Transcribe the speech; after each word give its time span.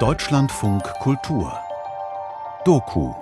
Deutschlandfunk 0.00 0.82
Kultur. 0.98 1.52
Doku 2.64 3.14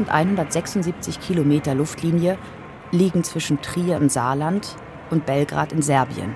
1176 0.00 1.20
Kilometer 1.20 1.74
Luftlinie 1.74 2.38
liegen 2.90 3.24
zwischen 3.24 3.60
Trier 3.62 3.96
im 3.96 4.08
Saarland 4.08 4.76
und 5.10 5.26
Belgrad 5.26 5.72
in 5.72 5.82
Serbien. 5.82 6.34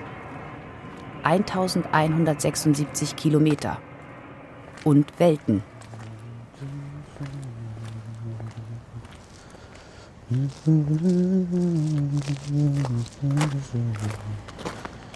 1176 1.23 3.15
Kilometer 3.15 3.77
und 4.83 5.07
Welten. 5.19 5.63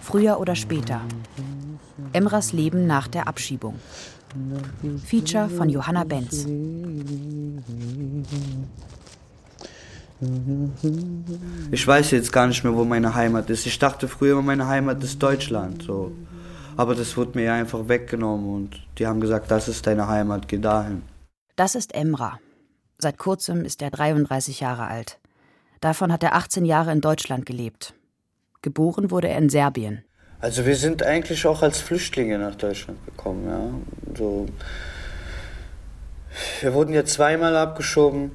Früher 0.02 0.40
oder 0.40 0.54
später. 0.56 1.00
Emras 2.12 2.52
Leben 2.52 2.86
nach 2.86 3.08
der 3.08 3.28
Abschiebung. 3.28 3.78
Feature 5.04 5.48
von 5.48 5.68
Johanna 5.68 6.04
Benz. 6.04 6.46
Ich 11.70 11.86
weiß 11.86 12.10
jetzt 12.12 12.32
gar 12.32 12.46
nicht 12.46 12.64
mehr, 12.64 12.74
wo 12.74 12.84
meine 12.84 13.14
Heimat 13.14 13.50
ist. 13.50 13.66
Ich 13.66 13.78
dachte 13.78 14.08
früher, 14.08 14.40
meine 14.42 14.66
Heimat 14.66 15.02
ist 15.02 15.22
Deutschland. 15.22 15.82
So. 15.82 16.12
Aber 16.76 16.94
das 16.94 17.16
wurde 17.16 17.38
mir 17.38 17.52
einfach 17.52 17.88
weggenommen 17.88 18.52
und 18.54 18.80
die 18.98 19.06
haben 19.06 19.20
gesagt, 19.20 19.50
das 19.50 19.68
ist 19.68 19.86
deine 19.86 20.08
Heimat, 20.08 20.48
geh 20.48 20.58
dahin. 20.58 21.02
Das 21.56 21.74
ist 21.74 21.94
Emra. 21.94 22.40
Seit 22.98 23.18
kurzem 23.18 23.64
ist 23.64 23.82
er 23.82 23.90
33 23.90 24.60
Jahre 24.60 24.86
alt. 24.86 25.20
Davon 25.80 26.12
hat 26.12 26.22
er 26.22 26.34
18 26.34 26.64
Jahre 26.64 26.92
in 26.92 27.00
Deutschland 27.00 27.46
gelebt. 27.46 27.94
Geboren 28.62 29.10
wurde 29.10 29.28
er 29.28 29.38
in 29.38 29.50
Serbien. 29.50 30.04
Also 30.44 30.66
wir 30.66 30.76
sind 30.76 31.02
eigentlich 31.02 31.46
auch 31.46 31.62
als 31.62 31.80
Flüchtlinge 31.80 32.38
nach 32.38 32.54
Deutschland 32.54 32.98
gekommen, 33.06 33.48
ja. 33.48 34.14
So, 34.14 34.44
wir 36.60 36.74
wurden 36.74 36.92
ja 36.92 37.06
zweimal 37.06 37.56
abgeschoben. 37.56 38.30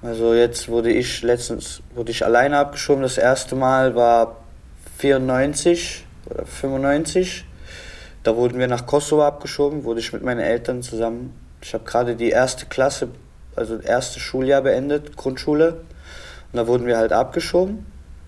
Also 0.00 0.32
jetzt 0.32 0.68
wurde 0.68 0.92
ich 0.92 1.22
letztens 1.22 1.82
wurde 1.92 2.12
ich 2.12 2.24
alleine 2.24 2.58
abgeschoben. 2.58 3.02
Das 3.02 3.18
erste 3.18 3.56
Mal 3.56 3.96
war 3.96 4.36
94 4.98 6.04
oder 6.30 6.46
95. 6.46 7.44
Da 8.22 8.36
wurden 8.36 8.60
wir 8.60 8.68
nach 8.68 8.86
Kosovo 8.86 9.24
abgeschoben, 9.24 9.82
wurde 9.82 9.98
ich 9.98 10.12
mit 10.12 10.22
meinen 10.22 10.38
Eltern 10.38 10.84
zusammen. 10.84 11.34
Ich 11.60 11.74
habe 11.74 11.82
gerade 11.82 12.14
die 12.14 12.30
erste 12.30 12.66
Klasse, 12.66 13.08
also 13.56 13.80
erste 13.80 14.20
Schuljahr 14.20 14.62
beendet, 14.62 15.16
Grundschule. 15.16 15.80
Und 16.52 16.58
da 16.58 16.68
wurden 16.68 16.86
wir 16.86 16.96
halt 16.96 17.12
abgeschoben. 17.12 17.86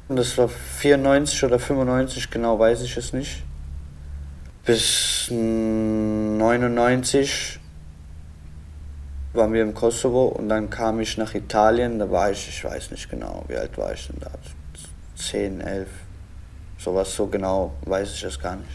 Das 0.09 0.39
war 0.39 0.49
94 0.49 1.45
oder 1.45 1.59
95, 1.59 2.31
genau 2.31 2.59
weiß 2.59 2.81
ich 2.83 2.97
es 2.97 3.13
nicht. 3.13 3.43
Bis 4.65 5.29
99 5.31 7.61
waren 9.33 9.53
wir 9.53 9.63
im 9.63 9.75
Kosovo 9.75 10.27
und 10.27 10.49
dann 10.49 10.71
kam 10.71 11.01
ich 11.01 11.19
nach 11.19 11.35
Italien. 11.35 11.99
Da 11.99 12.09
war 12.11 12.31
ich, 12.31 12.49
ich 12.49 12.65
weiß 12.65 12.93
nicht 12.93 13.11
genau, 13.11 13.45
wie 13.49 13.57
alt 13.57 13.77
war 13.77 13.93
ich 13.93 14.07
denn 14.07 14.21
da? 14.21 14.31
10, 15.17 15.61
11, 15.61 15.89
sowas 16.79 17.15
so 17.15 17.27
genau 17.27 17.75
weiß 17.83 18.15
ich 18.15 18.23
es 18.23 18.39
gar 18.39 18.55
nicht. 18.57 18.71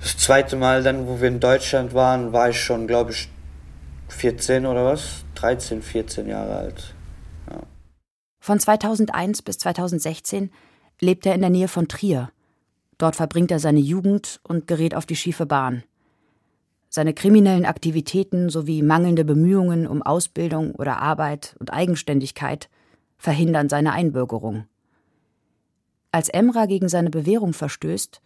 Das 0.00 0.16
zweite 0.16 0.54
Mal 0.56 0.84
dann, 0.84 1.08
wo 1.08 1.20
wir 1.20 1.28
in 1.28 1.40
Deutschland 1.40 1.94
waren, 1.94 2.32
war 2.32 2.50
ich 2.50 2.60
schon, 2.60 2.86
glaube 2.86 3.10
ich, 3.10 3.28
14 4.08 4.66
oder 4.66 4.84
was? 4.84 5.24
13, 5.34 5.82
14 5.82 6.28
Jahre 6.28 6.56
alt. 6.56 6.94
Von 8.40 8.58
2001 8.58 9.42
bis 9.42 9.58
2016 9.58 10.50
lebt 11.00 11.26
er 11.26 11.34
in 11.34 11.40
der 11.40 11.50
Nähe 11.50 11.68
von 11.68 11.88
Trier. 11.88 12.30
Dort 12.98 13.16
verbringt 13.16 13.50
er 13.50 13.58
seine 13.58 13.80
Jugend 13.80 14.40
und 14.42 14.66
gerät 14.66 14.94
auf 14.94 15.06
die 15.06 15.16
schiefe 15.16 15.46
Bahn. 15.46 15.82
Seine 16.90 17.14
kriminellen 17.14 17.66
Aktivitäten 17.66 18.50
sowie 18.50 18.82
mangelnde 18.82 19.24
Bemühungen 19.24 19.86
um 19.86 20.02
Ausbildung 20.02 20.74
oder 20.74 21.00
Arbeit 21.00 21.56
und 21.58 21.72
Eigenständigkeit 21.72 22.68
verhindern 23.16 23.68
seine 23.68 23.92
Einbürgerung. 23.92 24.64
Als 26.12 26.28
Emra 26.28 26.66
gegen 26.66 26.88
seine 26.88 27.10
Bewährung 27.10 27.52
verstößt, 27.52 28.20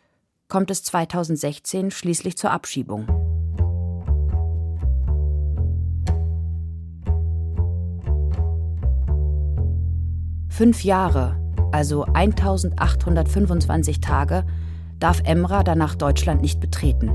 kommt 0.49 0.71
es 0.71 0.83
2016 0.85 1.91
schließlich 1.91 2.39
zur 2.39 2.51
Abschiebung. 2.51 3.07
Fünf 10.49 10.85
Jahre, 10.85 11.44
also 11.75 12.05
1825 12.05 14.01
Tage, 14.01 14.47
darf 15.01 15.21
Emra 15.25 15.65
danach 15.65 15.97
Deutschland 15.97 16.41
nicht 16.41 16.61
betreten. 16.61 17.11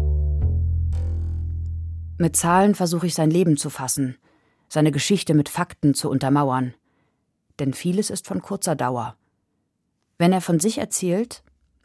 Mit 2.18 2.36
Zahlen 2.36 2.76
versuche 2.76 3.08
ich 3.08 3.14
sein 3.14 3.32
Leben 3.32 3.56
zu 3.56 3.70
fassen, 3.70 4.18
seine 4.68 4.92
Geschichte 4.92 5.34
mit 5.34 5.48
Fakten 5.48 5.94
zu 5.94 6.10
untermauern. 6.10 6.74
Denn 7.60 7.74
vieles 7.74 8.10
ist 8.10 8.28
von 8.28 8.42
kurzer 8.42 8.76
Dauer. 8.76 9.16
Wenn 10.18 10.34
er 10.34 10.42
von 10.42 10.60
sich 10.60 10.78
erzählt, 10.78 11.42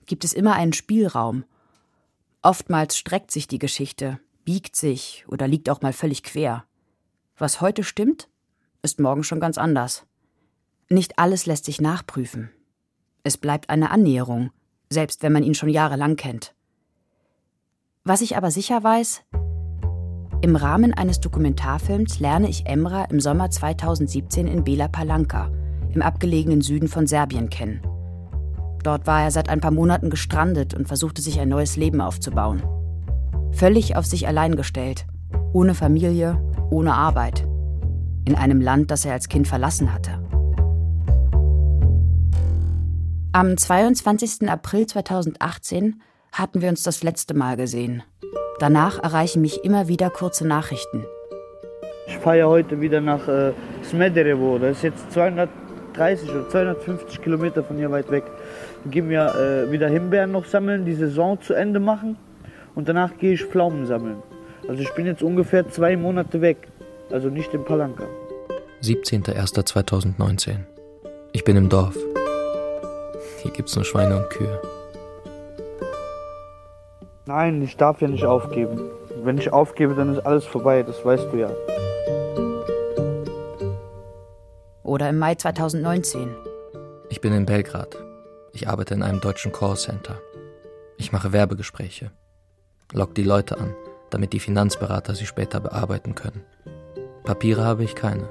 gibt 0.07 0.25
es 0.25 0.33
immer 0.33 0.55
einen 0.55 0.73
Spielraum. 0.73 1.45
Oftmals 2.43 2.99
streckt 2.99 3.31
sich 3.31 3.47
die 3.47 3.61
Geschichte, 3.61 4.19
biegt 4.45 4.75
sich 4.75 5.25
oder 5.29 5.47
liegt 5.47 5.71
auch 5.71 5.81
mal 5.81 5.93
völlig 5.93 6.25
quer. 6.25 6.65
Was 7.39 7.61
heute 7.61 7.85
stimmt, 7.85 8.29
ist 8.83 8.99
morgen 8.99 9.23
schon 9.23 9.39
ganz 9.39 9.59
anders. 9.59 10.07
Nicht 10.89 11.21
alles 11.21 11.47
lässt 11.47 11.67
sich 11.67 11.81
nachprüfen. 11.81 12.51
Es 13.27 13.39
bleibt 13.39 13.71
eine 13.71 13.91
Annäherung, 13.91 14.51
selbst 14.91 15.23
wenn 15.23 15.33
man 15.33 15.43
ihn 15.43 15.55
schon 15.55 15.71
jahrelang 15.71 16.17
kennt. 16.17 16.55
Was 18.05 18.21
ich 18.21 18.37
aber 18.37 18.51
sicher 18.51 18.85
weiß, 18.85 19.23
im 20.43 20.57
Rahmen 20.57 20.93
eines 20.93 21.21
Dokumentarfilms 21.21 22.21
lerne 22.21 22.51
ich 22.51 22.67
Emra 22.67 23.05
im 23.05 23.19
Sommer 23.21 23.49
2017 23.49 24.47
in 24.47 24.63
Bela 24.63 24.89
Palanka, 24.89 25.51
im 25.95 26.03
abgelegenen 26.03 26.61
Süden 26.61 26.87
von 26.87 27.07
Serbien, 27.07 27.49
kennen. 27.49 27.81
Dort 28.83 29.07
war 29.07 29.23
er 29.23 29.31
seit 29.31 29.49
ein 29.49 29.63
paar 29.63 29.71
Monaten 29.71 30.11
gestrandet 30.11 30.75
und 30.75 30.87
versuchte 30.87 31.23
sich 31.23 31.41
ein 31.41 31.49
neues 31.49 31.77
Leben 31.77 32.03
aufzubauen. 32.03 32.63
Völlig 33.53 33.97
auf 33.97 34.05
sich 34.05 34.29
allein 34.29 34.55
gestellt, 34.55 35.07
ohne 35.55 35.75
Familie, 35.75 36.39
ohne 36.69 36.93
Arbeit, 36.93 37.49
in 38.27 38.35
einem 38.35 38.61
Land, 38.61 38.91
das 38.91 39.07
er 39.07 39.15
als 39.15 39.31
Kind 39.31 39.49
verlassen 39.49 39.95
hatte. 39.95 40.24
Am 43.37 43.57
22. 43.57 44.49
April 44.49 44.87
2018 44.87 46.01
hatten 46.31 46.63
wir 46.63 46.69
uns 46.69 46.85
das 46.85 47.03
letzte 47.03 47.35
Mal 47.35 47.57
gesehen. 47.57 48.05
Danach 48.61 49.03
erreichen 49.03 49.43
mich 49.43 49.65
immer 49.65 49.89
wieder 49.89 50.09
kurze 50.09 50.47
Nachrichten. 50.47 51.05
Ich 52.07 52.17
fahre 52.19 52.39
ja 52.39 52.47
heute 52.47 52.81
wieder 52.81 53.01
nach 53.01 53.27
äh, 53.27 53.51
Smederevo. 53.83 54.59
Das 54.61 54.77
ist 54.77 54.83
jetzt 54.85 55.11
230 55.11 56.31
oder 56.31 56.49
250 56.49 57.23
Kilometer 57.23 57.65
von 57.65 57.77
hier 57.77 57.91
weit 57.91 58.09
weg. 58.13 58.23
Dann 58.85 58.93
gehen 58.93 59.09
wir 59.09 59.35
äh, 59.35 59.73
wieder 59.73 59.89
Himbeeren 59.89 60.31
noch 60.31 60.45
sammeln, 60.45 60.85
die 60.85 60.95
Saison 60.95 61.41
zu 61.43 61.55
Ende 61.55 61.81
machen. 61.81 62.17
Und 62.77 62.89
danach 62.89 63.19
gehe 63.19 63.33
ich 63.33 63.43
Pflaumen 63.43 63.85
sammeln. 63.87 64.23
Also 64.69 64.81
ich 64.81 64.95
bin 64.95 65.07
jetzt 65.07 65.25
ungefähr 65.25 65.69
zwei 65.69 65.97
Monate 65.97 66.41
weg. 66.41 66.69
Also 67.11 67.31
nicht 67.31 67.53
in 67.53 67.65
Palanka. 67.65 68.05
17.01.2019. 68.81 70.59
Ich 71.33 71.43
bin 71.43 71.57
im 71.57 71.69
Dorf. 71.69 71.97
Hier 73.45 73.53
gibt's 73.53 73.77
nur 73.77 73.85
Schweine 73.85 74.17
und 74.17 74.31
Kühe. 74.31 74.61
Nein, 77.27 77.61
ich 77.63 77.77
darf 77.77 78.01
ja 78.01 78.09
nicht 78.09 78.25
aufgeben. 78.25 78.81
Wenn 79.23 79.37
ich 79.37 79.53
aufgebe, 79.53 79.95
dann 79.95 80.15
ist 80.15 80.25
alles 80.25 80.47
vorbei, 80.47 80.83
das 80.83 81.05
weißt 81.05 81.29
du 81.31 81.37
ja. 81.37 81.51
Oder 84.83 85.11
im 85.11 85.19
Mai 85.19 85.35
2019. 85.35 86.35
Ich 87.11 87.21
bin 87.21 87.35
in 87.35 87.45
Belgrad. 87.45 87.97
Ich 88.53 88.67
arbeite 88.67 88.95
in 88.95 89.03
einem 89.03 89.21
deutschen 89.21 89.53
Callcenter. 89.53 90.19
Ich 90.97 91.13
mache 91.13 91.33
Werbegespräche. 91.33 92.13
Lock 92.93 93.15
die 93.15 93.25
Leute 93.25 93.59
an, 93.59 93.75
damit 94.09 94.33
die 94.33 94.41
Finanzberater 94.41 95.15
sie 95.15 95.27
später 95.27 95.61
bearbeiten 95.61 96.15
können. 96.15 96.45
Papiere 97.25 97.63
habe 97.65 97.85
ich 97.85 97.95
keine. 97.95 98.27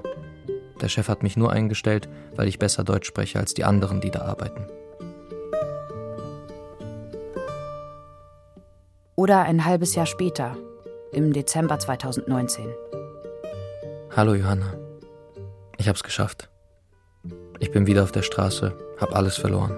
Der 0.82 0.90
Chef 0.90 1.08
hat 1.08 1.22
mich 1.22 1.38
nur 1.38 1.52
eingestellt, 1.52 2.10
weil 2.36 2.48
ich 2.48 2.58
besser 2.58 2.84
Deutsch 2.84 3.08
spreche 3.08 3.38
als 3.38 3.54
die 3.54 3.64
anderen, 3.64 4.02
die 4.02 4.10
da 4.10 4.22
arbeiten. 4.22 4.68
Oder 9.16 9.44
ein 9.44 9.66
halbes 9.66 9.94
Jahr 9.94 10.08
später, 10.08 10.58
im 11.12 11.34
Dezember 11.34 11.78
2019. 11.78 12.74
Hallo 14.16 14.34
Johanna. 14.34 14.74
Ich 15.78 15.88
hab's 15.88 16.02
geschafft. 16.02 16.50
Ich 17.60 17.70
bin 17.72 17.86
wieder 17.86 18.02
auf 18.04 18.12
der 18.12 18.24
Straße, 18.24 18.76
hab 19.00 19.16
alles 19.16 19.38
verloren. 19.38 19.78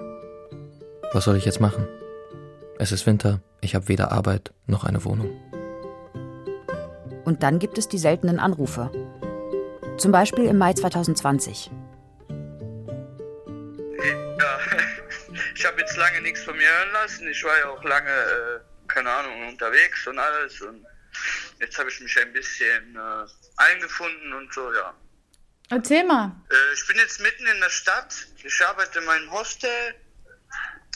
Was 1.11 1.25
soll 1.25 1.35
ich 1.35 1.43
jetzt 1.43 1.59
machen? 1.59 1.85
Es 2.79 2.93
ist 2.93 3.05
Winter, 3.05 3.41
ich 3.59 3.75
habe 3.75 3.89
weder 3.89 4.13
Arbeit 4.13 4.53
noch 4.67 4.85
eine 4.85 5.03
Wohnung. 5.03 5.29
Und 7.25 7.43
dann 7.43 7.59
gibt 7.59 7.77
es 7.77 7.89
die 7.89 7.97
seltenen 7.97 8.39
Anrufe. 8.39 8.89
Zum 9.97 10.13
Beispiel 10.13 10.45
im 10.45 10.57
Mai 10.57 10.71
2020. 10.73 11.71
Ja, 12.29 12.35
ich 15.55 15.65
habe 15.65 15.79
jetzt 15.79 15.97
lange 15.97 16.21
nichts 16.21 16.43
von 16.43 16.55
mir 16.55 16.67
hören 16.67 16.93
lassen. 16.93 17.27
Ich 17.29 17.43
war 17.43 17.57
ja 17.59 17.67
auch 17.69 17.83
lange, 17.83 18.09
äh, 18.09 18.54
keine 18.95 19.11
Ahnung, 19.11 19.49
unterwegs 19.49 20.07
und 20.07 20.17
alles. 20.17 20.61
Und 20.61 20.85
jetzt 21.59 21.77
habe 21.77 21.89
ich 21.89 21.99
mich 21.99 22.17
ein 22.17 22.31
bisschen 22.31 22.95
äh, 22.95 23.25
eingefunden 23.57 24.33
und 24.33 24.53
so, 24.53 24.73
ja. 24.73 24.95
Erzähl 25.69 26.05
mal. 26.05 26.31
Äh, 26.49 26.73
ich 26.73 26.87
bin 26.87 26.97
jetzt 26.97 27.19
mitten 27.19 27.45
in 27.45 27.59
der 27.59 27.69
Stadt. 27.69 28.15
Ich 28.43 28.65
arbeite 28.65 28.99
in 28.99 29.05
meinem 29.05 29.29
Hostel. 29.31 29.95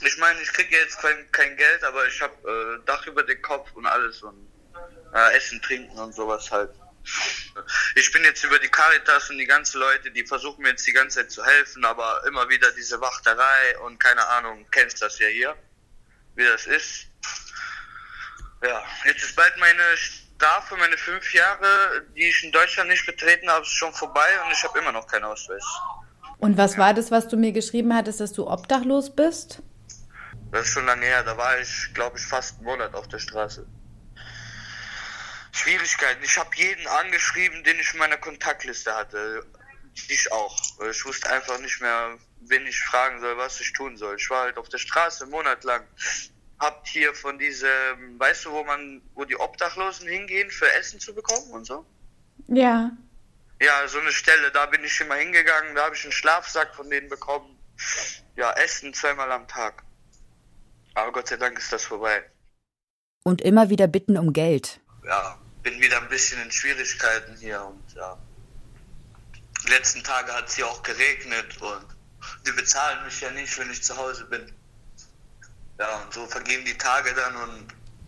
Ich 0.01 0.18
meine, 0.18 0.42
ich 0.42 0.54
kriege 0.54 0.78
jetzt 0.78 1.00
kein, 1.01 1.30
kein 1.34 1.57
Geld, 1.57 1.84
aber 1.84 2.07
ich 2.07 2.22
habe 2.22 2.80
äh, 2.81 2.86
Dach 2.86 3.06
über 3.06 3.24
den 3.24 3.42
Kopf 3.42 3.69
und 3.74 3.86
alles 3.86 4.24
und 4.24 4.48
äh, 5.13 5.36
Essen, 5.36 5.62
Trinken 5.62 5.98
und 6.00 6.16
sowas 6.16 6.50
halt. 6.50 6.72
Ich 7.95 8.12
bin 8.13 8.24
jetzt 8.24 8.44
über 8.45 8.60
die 8.60 8.69
Caritas 8.69 9.30
und 9.30 9.40
die 9.40 9.45
ganzen 9.45 9.80
Leute, 9.80 10.12
die 10.12 10.25
versuchen 10.25 10.62
mir 10.62 10.69
jetzt 10.69 10.88
die 10.88 10.94
ganze 10.94 11.18
Zeit 11.19 11.31
zu 11.31 11.44
helfen, 11.44 11.84
aber 11.84 12.24
immer 12.28 12.48
wieder 12.48 12.72
diese 12.72 13.02
Wachterei 13.02 13.78
und 13.80 14.00
keine 14.00 14.25
Ahnung, 14.28 14.66
kennst 14.72 15.02
das 15.02 15.19
ja 15.19 15.28
hier, 15.28 15.56
wie 16.36 16.45
das 16.45 16.66
ist. 16.68 17.07
Ja, 18.63 18.83
jetzt 19.06 19.23
ist 19.23 19.35
bald 19.35 19.57
meine 19.57 19.83
Strafe, 19.95 20.75
meine 20.77 20.97
fünf 20.97 21.33
Jahre, 21.33 22.06
die 22.15 22.27
ich 22.27 22.44
in 22.44 22.51
Deutschland 22.51 22.89
nicht 22.89 23.06
betreten 23.06 23.50
habe, 23.50 23.63
ist 23.63 23.71
schon 23.71 23.94
vorbei 23.94 24.27
und 24.45 24.51
ich 24.51 24.63
habe 24.63 24.79
immer 24.79 24.91
noch 24.91 25.07
keinen 25.07 25.25
Ausweis. 25.25 25.63
Und 26.39 26.57
was 26.57 26.77
war 26.77 26.94
das, 26.94 27.11
was 27.11 27.27
du 27.27 27.38
mir 27.38 27.51
geschrieben 27.51 27.94
hattest, 27.94 28.19
dass 28.19 28.33
du 28.33 28.47
obdachlos 28.47 29.15
bist? 29.15 29.61
Das 30.51 30.65
ist 30.67 30.73
schon 30.73 30.85
lange 30.85 31.06
her, 31.06 31.23
da 31.23 31.38
war 31.38 31.59
ich, 31.59 31.94
glaube 31.94 32.17
ich, 32.17 32.25
fast 32.25 32.56
einen 32.56 32.65
Monat 32.65 32.94
auf 32.95 33.07
der 33.07 33.19
Straße. 33.19 33.67
Schwierigkeiten. 35.51 36.23
Ich 36.23 36.38
habe 36.38 36.50
jeden 36.56 36.88
angeschrieben, 36.88 37.63
den 37.63 37.79
ich 37.79 37.94
in 37.94 38.00
meiner 38.00 38.17
Kontaktliste 38.17 38.95
hatte. 38.95 39.45
Ich 40.07 40.31
auch. 40.31 40.57
Ich 40.89 41.06
wusste 41.06 41.29
einfach 41.29 41.59
nicht 41.59 41.81
mehr, 41.81 42.17
wen 42.41 42.65
ich 42.65 42.79
fragen 42.79 43.19
soll, 43.19 43.38
was 43.38 43.59
ich 43.59 43.73
tun 43.73 43.97
soll. 43.97 44.15
Ich 44.17 44.29
war 44.29 44.44
halt 44.44 44.57
auf 44.57 44.69
der 44.69 44.77
Straße 44.77 45.23
einen 45.23 45.31
Monat 45.31 45.63
lang. 45.63 45.85
Habt 46.59 46.88
hier 46.88 47.13
von 47.13 47.39
diesem, 47.39 48.19
weißt 48.19 48.45
du, 48.45 48.51
wo 48.51 48.63
man, 48.63 49.01
wo 49.15 49.23
die 49.23 49.38
Obdachlosen 49.38 50.07
hingehen, 50.07 50.51
für 50.51 50.71
Essen 50.73 51.00
zu 51.00 51.15
bekommen 51.15 51.51
und 51.51 51.65
so? 51.65 51.85
Ja. 52.47 52.91
Ja, 53.61 53.88
so 53.88 54.00
eine 54.00 54.11
Stelle, 54.11 54.51
da 54.51 54.65
bin 54.65 54.83
ich 54.83 55.00
immer 55.00 55.15
hingegangen, 55.15 55.75
da 55.75 55.85
habe 55.85 55.95
ich 55.95 56.03
einen 56.03 56.11
Schlafsack 56.11 56.75
von 56.75 56.89
denen 56.89 57.09
bekommen. 57.09 57.57
Ja, 58.35 58.51
Essen 58.53 58.94
zweimal 58.94 59.31
am 59.31 59.47
Tag. 59.47 59.83
Aber 60.95 61.11
Gott 61.11 61.27
sei 61.27 61.38
Dank 61.38 61.57
ist 61.57 61.71
das 61.71 61.85
vorbei. 61.85 62.23
Und 63.23 63.41
immer 63.41 63.69
wieder 63.69 63.88
bitten 63.88 64.17
um 64.17 64.33
Geld. 64.33 64.79
Ja, 65.06 65.39
bin 65.63 65.79
wieder 65.81 66.01
ein 66.01 66.09
bisschen 66.09 66.41
in 66.41 66.51
Schwierigkeiten 66.51 67.35
hier 67.38 67.63
und 67.63 67.95
ja. 67.95 68.17
Die 69.65 69.71
letzten 69.71 70.03
Tage 70.03 70.33
hat 70.33 70.47
es 70.47 70.56
hier 70.56 70.67
auch 70.67 70.81
geregnet 70.83 71.61
und 71.61 71.85
die 72.45 72.51
bezahlen 72.51 73.03
mich 73.06 73.19
ja 73.21 73.31
nicht, 73.31 73.57
wenn 73.57 73.69
ich 73.71 73.83
zu 73.83 73.95
Hause 73.95 74.25
bin. 74.25 74.53
Ja, 75.80 76.04
und 76.04 76.14
so 76.14 76.28
vergehen 76.28 76.64
die 76.66 76.78
Tage 76.78 77.10
dann 77.16 77.36
und 77.50 77.66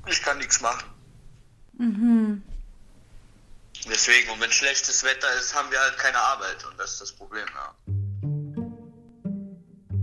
ich 0.08 0.22
kann 0.22 0.38
nichts 0.38 0.62
machen. 0.62 0.86
Mhm. 1.78 2.44
Deswegen, 3.90 4.30
und 4.32 4.40
wenn 4.42 4.52
schlechtes 4.52 5.04
Wetter 5.04 5.28
ist, 5.40 5.56
haben 5.56 5.72
wir 5.72 5.80
halt 5.80 5.98
keine 5.98 6.18
Arbeit 6.18 6.64
und 6.70 6.80
das 6.80 6.92
ist 6.94 7.02
das 7.02 7.12
Problem, 7.14 7.48
ja. 7.56 7.74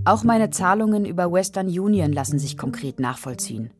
Auch 0.04 0.24
meine 0.24 0.50
Zahlungen 0.50 1.04
über 1.04 1.30
Western 1.30 1.66
Union 1.66 2.12
lassen 2.12 2.38
sich 2.38 2.56
konkret 2.56 2.98
nachvollziehen. 2.98 3.70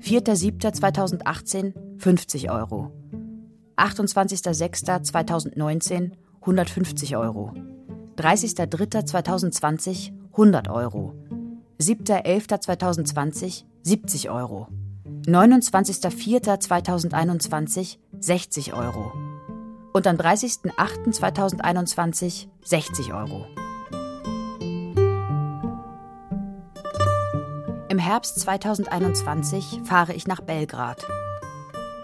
4.7.2018 0.00 1.72
50 1.98 2.50
Euro. 2.50 2.92
28.06.2019 3.78 6.10
150 6.42 7.16
Euro. 7.16 7.54
30.03.2020 8.18 10.12
100 10.32 10.68
Euro. 10.68 11.14
7.11.2020 11.80 13.64
70 13.82 14.30
Euro. 14.30 14.68
29.04.2021 15.26 17.98
60 18.20 18.74
Euro. 18.74 19.12
Und 19.92 20.06
am 20.06 20.14
30.08.2021 20.16 22.46
60 22.62 23.12
Euro. 23.12 23.46
Im 27.88 27.98
Herbst 27.98 28.38
2021 28.40 29.80
fahre 29.84 30.14
ich 30.14 30.26
nach 30.26 30.40
Belgrad. 30.40 31.06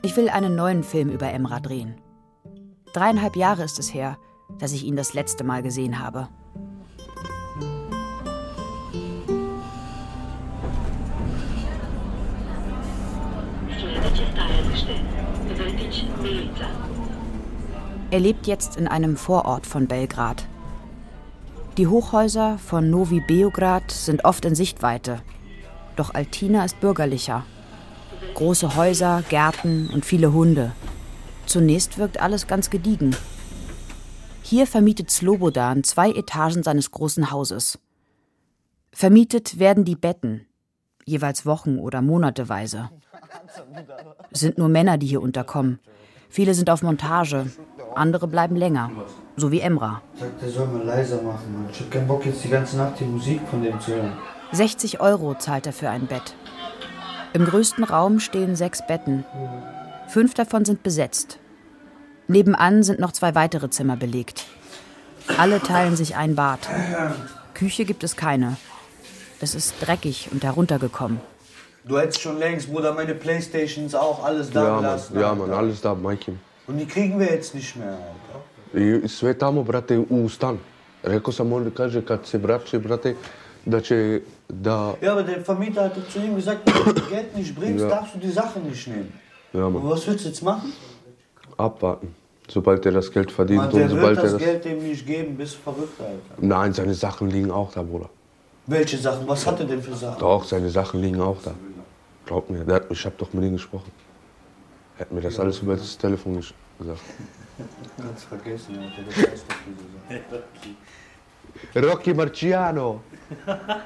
Ich 0.02 0.14
will 0.16 0.28
einen 0.28 0.54
neuen 0.54 0.82
Film 0.82 1.08
über 1.10 1.32
Emra 1.32 1.60
drehen. 1.60 2.00
Dreieinhalb 2.92 3.36
Jahre 3.36 3.64
ist 3.64 3.78
es 3.78 3.92
her, 3.92 4.18
dass 4.58 4.72
ich 4.72 4.84
ihn 4.84 4.96
das 4.96 5.14
letzte 5.14 5.44
Mal 5.44 5.62
gesehen 5.62 6.00
habe. 6.00 6.28
Er 18.10 18.20
lebt 18.20 18.46
jetzt 18.46 18.76
in 18.76 18.88
einem 18.88 19.16
Vorort 19.16 19.66
von 19.66 19.86
Belgrad. 19.86 20.46
Die 21.76 21.86
Hochhäuser 21.86 22.58
von 22.58 22.90
Novi 22.90 23.20
Beograd 23.20 23.90
sind 23.90 24.24
oft 24.24 24.44
in 24.44 24.54
Sichtweite. 24.54 25.22
Doch 25.96 26.12
Altina 26.12 26.64
ist 26.64 26.80
bürgerlicher. 26.80 27.46
Große 28.34 28.74
Häuser, 28.76 29.22
Gärten 29.28 29.88
und 29.92 30.04
viele 30.04 30.32
Hunde. 30.32 30.72
Zunächst 31.46 31.98
wirkt 31.98 32.20
alles 32.20 32.46
ganz 32.46 32.70
gediegen. 32.70 33.14
Hier 34.42 34.66
vermietet 34.66 35.10
Slobodan 35.10 35.84
zwei 35.84 36.10
Etagen 36.10 36.62
seines 36.62 36.90
großen 36.90 37.30
Hauses. 37.30 37.78
Vermietet 38.92 39.58
werden 39.58 39.84
die 39.84 39.94
Betten, 39.94 40.46
jeweils 41.04 41.46
Wochen 41.46 41.78
oder 41.78 42.02
Monateweise. 42.02 42.90
Sind 44.32 44.58
nur 44.58 44.68
Männer, 44.68 44.98
die 44.98 45.06
hier 45.06 45.22
unterkommen. 45.22 45.78
Viele 46.30 46.54
sind 46.54 46.70
auf 46.70 46.82
Montage, 46.82 47.46
andere 47.96 48.28
bleiben 48.28 48.54
länger, 48.54 48.92
so 49.36 49.50
wie 49.50 49.60
Emra. 49.60 50.00
Sagt, 50.14 50.40
der 50.40 50.48
soll 50.48 50.68
mal 50.68 50.84
leiser 50.84 51.20
machen, 51.22 51.52
Mann. 51.52 51.68
Ich 51.72 51.80
hab 51.80 51.90
keinen 51.90 52.06
Bock, 52.06 52.24
jetzt 52.24 52.44
die 52.44 52.48
ganze 52.48 52.76
Nacht 52.76 53.00
die 53.00 53.04
Musik 53.04 53.40
von 53.50 53.62
dem 53.62 53.80
zu 53.80 53.92
hören. 53.92 54.12
60 54.52 55.00
Euro 55.00 55.34
zahlt 55.34 55.66
er 55.66 55.72
für 55.72 55.90
ein 55.90 56.06
Bett. 56.06 56.34
Im 57.32 57.44
größten 57.44 57.82
Raum 57.82 58.20
stehen 58.20 58.54
sechs 58.54 58.86
Betten. 58.86 59.24
Fünf 60.06 60.34
davon 60.34 60.64
sind 60.64 60.84
besetzt. 60.84 61.38
Nebenan 62.28 62.84
sind 62.84 63.00
noch 63.00 63.12
zwei 63.12 63.34
weitere 63.34 63.70
Zimmer 63.70 63.96
belegt. 63.96 64.44
Alle 65.36 65.60
teilen 65.60 65.96
sich 65.96 66.14
ein 66.14 66.36
Bad. 66.36 66.60
Küche 67.54 67.84
gibt 67.84 68.04
es 68.04 68.16
keine. 68.16 68.56
Es 69.40 69.56
ist 69.56 69.74
dreckig 69.80 70.28
und 70.30 70.44
heruntergekommen. 70.44 71.20
Du 71.84 71.98
hättest 71.98 72.20
schon 72.20 72.38
längst, 72.38 72.70
Bruder, 72.72 72.92
meine 72.94 73.14
Playstations 73.14 73.94
auch 73.94 74.24
alles 74.24 74.50
da 74.50 74.64
Ja, 74.64 74.70
Mann, 74.72 74.82
gelassen. 74.82 75.20
ja, 75.20 75.30
Alter. 75.30 75.46
man, 75.46 75.50
alles 75.58 75.80
da, 75.80 75.94
majke 75.94 76.30
mi. 76.32 76.38
Und 76.66 76.78
die 76.78 76.86
kriegen 76.86 77.18
wir 77.18 77.26
jetzt 77.26 77.54
nicht 77.54 77.76
mehr, 77.76 77.96
Alter. 78.74 79.04
I 79.04 79.08
sve 79.08 79.34
tamo, 79.38 79.62
brate, 79.64 79.98
u 80.10 80.28
stan. 80.28 80.58
Rekao 81.02 81.32
sam, 81.32 81.52
on 81.52 81.70
kaže 81.76 82.02
kad 82.04 82.26
se 82.26 82.38
vraća, 82.38 82.78
brate, 82.78 83.14
da 83.64 83.80
će 83.80 84.20
da... 84.48 84.94
Ja, 85.02 85.12
aber 85.12 85.22
der 85.26 85.42
Vermieter 85.48 85.82
hatte 85.82 86.00
zu 86.12 86.18
ihm 86.18 86.34
gesagt, 86.36 86.58
wenn 86.66 86.84
du 86.84 86.92
das 87.00 87.08
Geld 87.10 87.36
nicht 87.36 87.54
bringst, 87.54 87.84
Ja. 87.84 87.88
darfst 87.88 88.14
du 88.14 88.18
die 88.20 88.32
Sache 88.32 88.60
nicht 88.60 88.86
nehmen. 88.86 89.12
Ja, 89.52 89.64
Und 89.66 89.72
man, 89.74 89.90
was 89.90 90.06
willst 90.06 90.24
du 90.24 90.28
jetzt 90.28 90.42
machen? 90.42 90.72
abwarten. 91.56 92.14
Sobald 92.48 92.86
er 92.86 92.92
das 92.92 93.10
Geld 93.10 93.30
verdient 93.32 93.62
Man, 93.62 93.70
und 93.72 93.78
der 93.78 93.88
sobald 93.88 94.16
wird 94.16 94.18
er 94.18 94.22
das 94.22 94.32
das... 94.32 94.42
Geld 94.42 94.64
dem 94.64 94.78
nicht 94.88 95.06
geben, 95.06 95.36
bist 95.36 95.56
verrückt, 95.64 96.00
Alter. 96.00 96.46
Nein, 96.46 96.72
seine 96.72 96.94
Sachen 96.94 97.30
liegen 97.30 97.50
auch 97.50 97.72
da, 97.72 97.82
Bruder. 97.82 98.08
Welche 98.66 98.98
Sachen? 98.98 99.26
Was 99.28 99.46
hat 99.46 99.58
er 99.60 99.66
denn 99.66 99.82
für 99.82 99.94
Sachen? 99.96 100.18
Doch, 100.20 100.44
seine 100.44 100.68
Sachen 100.70 101.00
liegen 101.02 101.20
auch 101.20 101.36
da. 101.44 101.52
Glaub 102.30 102.48
mir, 102.48 102.64
der 102.64 102.76
hat, 102.76 102.86
ich 102.90 103.04
hab 103.04 103.18
doch 103.18 103.32
mit 103.32 103.42
ihm 103.42 103.54
gesprochen. 103.54 103.90
Er 104.96 105.00
hat 105.00 105.10
mir 105.10 105.20
das 105.20 105.40
alles 105.40 105.58
über 105.58 105.74
das 105.74 105.98
Telefon 105.98 106.36
gesagt. 106.36 107.00
Ganz 107.98 108.22
vergessen, 108.22 108.78
Alter. 108.78 109.02
Das 109.04 109.16
heißt 109.16 109.46
doch 109.48 109.56
diese 109.66 109.82
Sache. 111.74 111.86
Rocky 111.88 112.14
Marciano! 112.14 113.02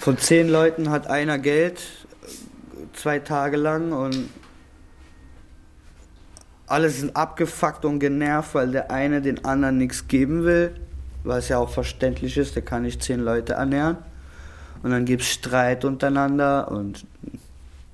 Von 0.00 0.16
zehn 0.16 0.48
Leuten 0.48 0.88
hat 0.88 1.08
einer 1.08 1.38
Geld, 1.38 1.82
zwei 2.94 3.18
Tage 3.18 3.58
lang 3.58 3.92
und 3.92 4.30
alle 6.66 6.88
sind 6.88 7.14
abgefuckt 7.14 7.84
und 7.84 7.98
genervt, 7.98 8.54
weil 8.54 8.70
der 8.70 8.90
eine 8.90 9.20
den 9.20 9.44
anderen 9.44 9.76
nichts 9.76 10.08
geben 10.08 10.44
will, 10.44 10.74
was 11.24 11.50
ja 11.50 11.58
auch 11.58 11.68
verständlich 11.68 12.38
ist, 12.38 12.56
der 12.56 12.62
kann 12.62 12.84
nicht 12.84 13.02
zehn 13.02 13.20
Leute 13.20 13.52
ernähren. 13.52 13.98
Und 14.82 14.90
dann 14.90 15.04
gibt 15.04 15.22
es 15.22 15.28
Streit 15.28 15.84
untereinander 15.84 16.70
und 16.70 17.04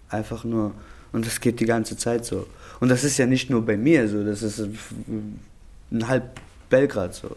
einfach 0.08 0.44
nur, 0.44 0.72
und 1.12 1.26
das 1.26 1.40
geht 1.40 1.60
die 1.60 1.64
ganze 1.64 1.96
Zeit 1.96 2.24
so. 2.24 2.46
Und 2.80 2.88
das 2.88 3.04
ist 3.04 3.18
ja 3.18 3.26
nicht 3.26 3.50
nur 3.50 3.64
bei 3.64 3.76
mir 3.76 4.08
so, 4.08 4.24
das 4.24 4.42
ist 4.42 4.68
in 5.90 6.08
halb 6.08 6.40
Belgrad 6.68 7.14
so. 7.14 7.36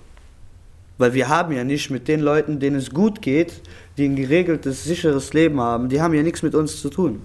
Weil 0.97 1.13
wir 1.13 1.29
haben 1.29 1.53
ja 1.53 1.63
nicht 1.63 1.91
mit 1.91 2.07
den 2.07 2.21
Leuten, 2.21 2.59
denen 2.59 2.77
es 2.77 2.89
gut 2.89 3.21
geht, 3.21 3.61
die 3.97 4.05
ein 4.05 4.15
geregeltes, 4.15 4.83
sicheres 4.83 5.33
Leben 5.33 5.59
haben, 5.59 5.89
die 5.89 6.01
haben 6.01 6.13
ja 6.13 6.23
nichts 6.23 6.41
mit 6.41 6.55
uns 6.55 6.81
zu 6.81 6.89
tun. 6.89 7.21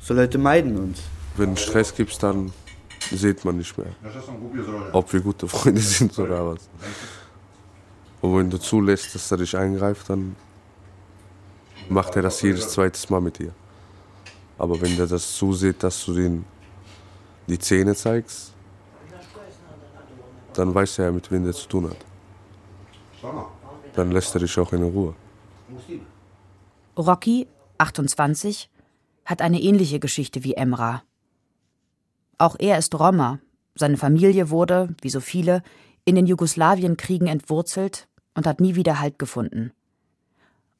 So 0.00 0.14
Leute 0.14 0.38
meiden 0.38 0.76
uns. 0.76 1.00
Wenn 1.36 1.54
es 1.54 1.62
Stress 1.62 1.94
gibt, 1.94 2.22
dann 2.22 2.52
sieht 3.10 3.44
man 3.44 3.56
nicht 3.56 3.76
mehr, 3.76 3.88
ob 4.92 5.12
wir 5.12 5.20
gute 5.20 5.48
Freunde 5.48 5.80
sind 5.80 6.16
oder 6.18 6.46
was. 6.46 6.68
Und 8.20 8.36
wenn 8.36 8.50
du 8.50 8.58
zulässt, 8.58 9.14
dass 9.14 9.30
er 9.30 9.38
dich 9.38 9.56
eingreift, 9.56 10.08
dann 10.08 10.36
macht 11.88 12.16
er 12.16 12.22
das 12.22 12.40
jedes 12.42 12.68
zweites 12.70 13.08
Mal 13.10 13.20
mit 13.20 13.38
dir. 13.38 13.52
Aber 14.58 14.80
wenn 14.80 14.96
der 14.96 15.06
das 15.06 15.34
zusieht, 15.34 15.82
dass 15.82 16.04
du 16.04 16.14
den 16.14 16.44
die 17.46 17.58
Zähne 17.58 17.94
zeigst, 17.94 18.54
dann 20.54 20.74
weiß 20.74 20.98
er, 21.00 21.12
mit 21.12 21.30
wem 21.30 21.44
der 21.44 21.52
zu 21.52 21.68
tun 21.68 21.90
hat. 21.90 21.96
Dann 23.94 24.10
lässt 24.12 24.34
er 24.34 24.40
dich 24.40 24.58
auch 24.58 24.72
in 24.72 24.82
Ruhe. 24.82 25.14
Rocky, 26.96 27.46
28, 27.78 28.70
hat 29.24 29.42
eine 29.42 29.60
ähnliche 29.60 29.98
Geschichte 29.98 30.44
wie 30.44 30.54
Emra. 30.54 31.02
Auch 32.38 32.56
er 32.58 32.78
ist 32.78 32.94
Roma. 32.98 33.38
Seine 33.74 33.96
Familie 33.96 34.50
wurde, 34.50 34.94
wie 35.00 35.10
so 35.10 35.20
viele, 35.20 35.62
in 36.04 36.14
den 36.14 36.26
Jugoslawienkriegen 36.26 37.28
entwurzelt 37.28 38.08
und 38.34 38.46
hat 38.46 38.60
nie 38.60 38.74
wieder 38.74 39.00
Halt 39.00 39.18
gefunden. 39.18 39.72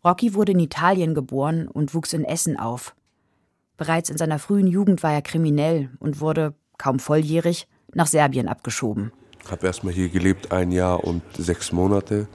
Rocky 0.05 0.35
wurde 0.35 0.53
in 0.53 0.59
Italien 0.59 1.15
geboren 1.15 1.69
und 1.69 1.95
wuchs 1.95 2.13
in 2.13 2.25
Essen 2.25 2.59
auf. 2.59 2.97
Bereits 3.77 4.11
in 4.11 4.17
seiner 4.17 4.41
frühen 4.41 4.67
Jugend 4.67 5.03
war 5.05 5.13
er 5.13 5.23
kriminell 5.23 5.91
und 6.01 6.21
wurde, 6.21 6.55
kaum 6.77 6.99
volljährig, 6.99 7.69
nach 7.95 8.09
Serbien 8.09 8.49
abgeschoben. 8.49 9.13
Ich 9.45 9.51
habe 9.51 9.67
erstmal 9.67 9.93
hier 9.93 10.09
gelebt, 10.09 10.51
ein 10.51 10.73
Jahr 10.73 11.05
und 11.05 11.23
sechs 11.37 11.71
Monate. 11.71 12.27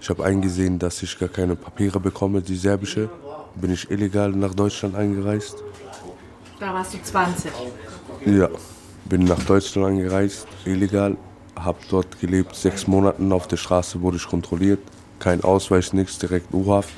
Ich 0.00 0.10
habe 0.10 0.24
eingesehen, 0.24 0.78
dass 0.78 1.02
ich 1.02 1.18
gar 1.18 1.28
keine 1.28 1.54
Papiere 1.54 2.00
bekomme, 2.00 2.42
die 2.42 2.56
serbische. 2.56 3.08
Bin 3.54 3.72
ich 3.72 3.88
illegal 3.90 4.30
nach 4.30 4.54
Deutschland 4.54 4.96
eingereist. 4.96 5.62
Da 6.58 6.74
warst 6.74 6.94
du 6.94 7.02
20. 7.02 7.52
Ja, 8.26 8.48
bin 9.04 9.24
nach 9.24 9.42
Deutschland 9.44 9.88
eingereist, 9.88 10.46
illegal. 10.64 11.16
Habe 11.56 11.78
dort 11.88 12.18
gelebt, 12.18 12.56
sechs 12.56 12.88
Monate. 12.88 13.22
Auf 13.32 13.46
der 13.46 13.58
Straße 13.58 14.00
wurde 14.00 14.16
ich 14.16 14.26
kontrolliert. 14.26 14.80
Kein 15.24 15.42
Ausweis, 15.42 15.94
nichts, 15.94 16.18
direkt 16.18 16.52
U-Haft, 16.52 16.92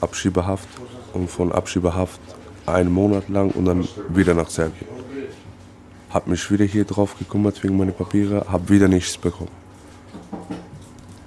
Abschiebehaft. 0.00 0.68
Und 1.12 1.28
von 1.28 1.50
Abschiebehaft 1.50 2.20
einen 2.64 2.92
Monat 2.92 3.28
lang 3.28 3.50
und 3.50 3.64
dann 3.64 3.88
wieder 4.10 4.34
nach 4.34 4.48
Serbien. 4.48 4.86
Hab 6.10 6.28
mich 6.28 6.48
wieder 6.48 6.64
hier 6.64 6.84
drauf 6.84 7.18
gekümmert 7.18 7.60
wegen 7.64 7.76
meiner 7.76 7.90
Papiere, 7.90 8.46
hab 8.48 8.70
wieder 8.70 8.86
nichts 8.86 9.18
bekommen. 9.18 9.50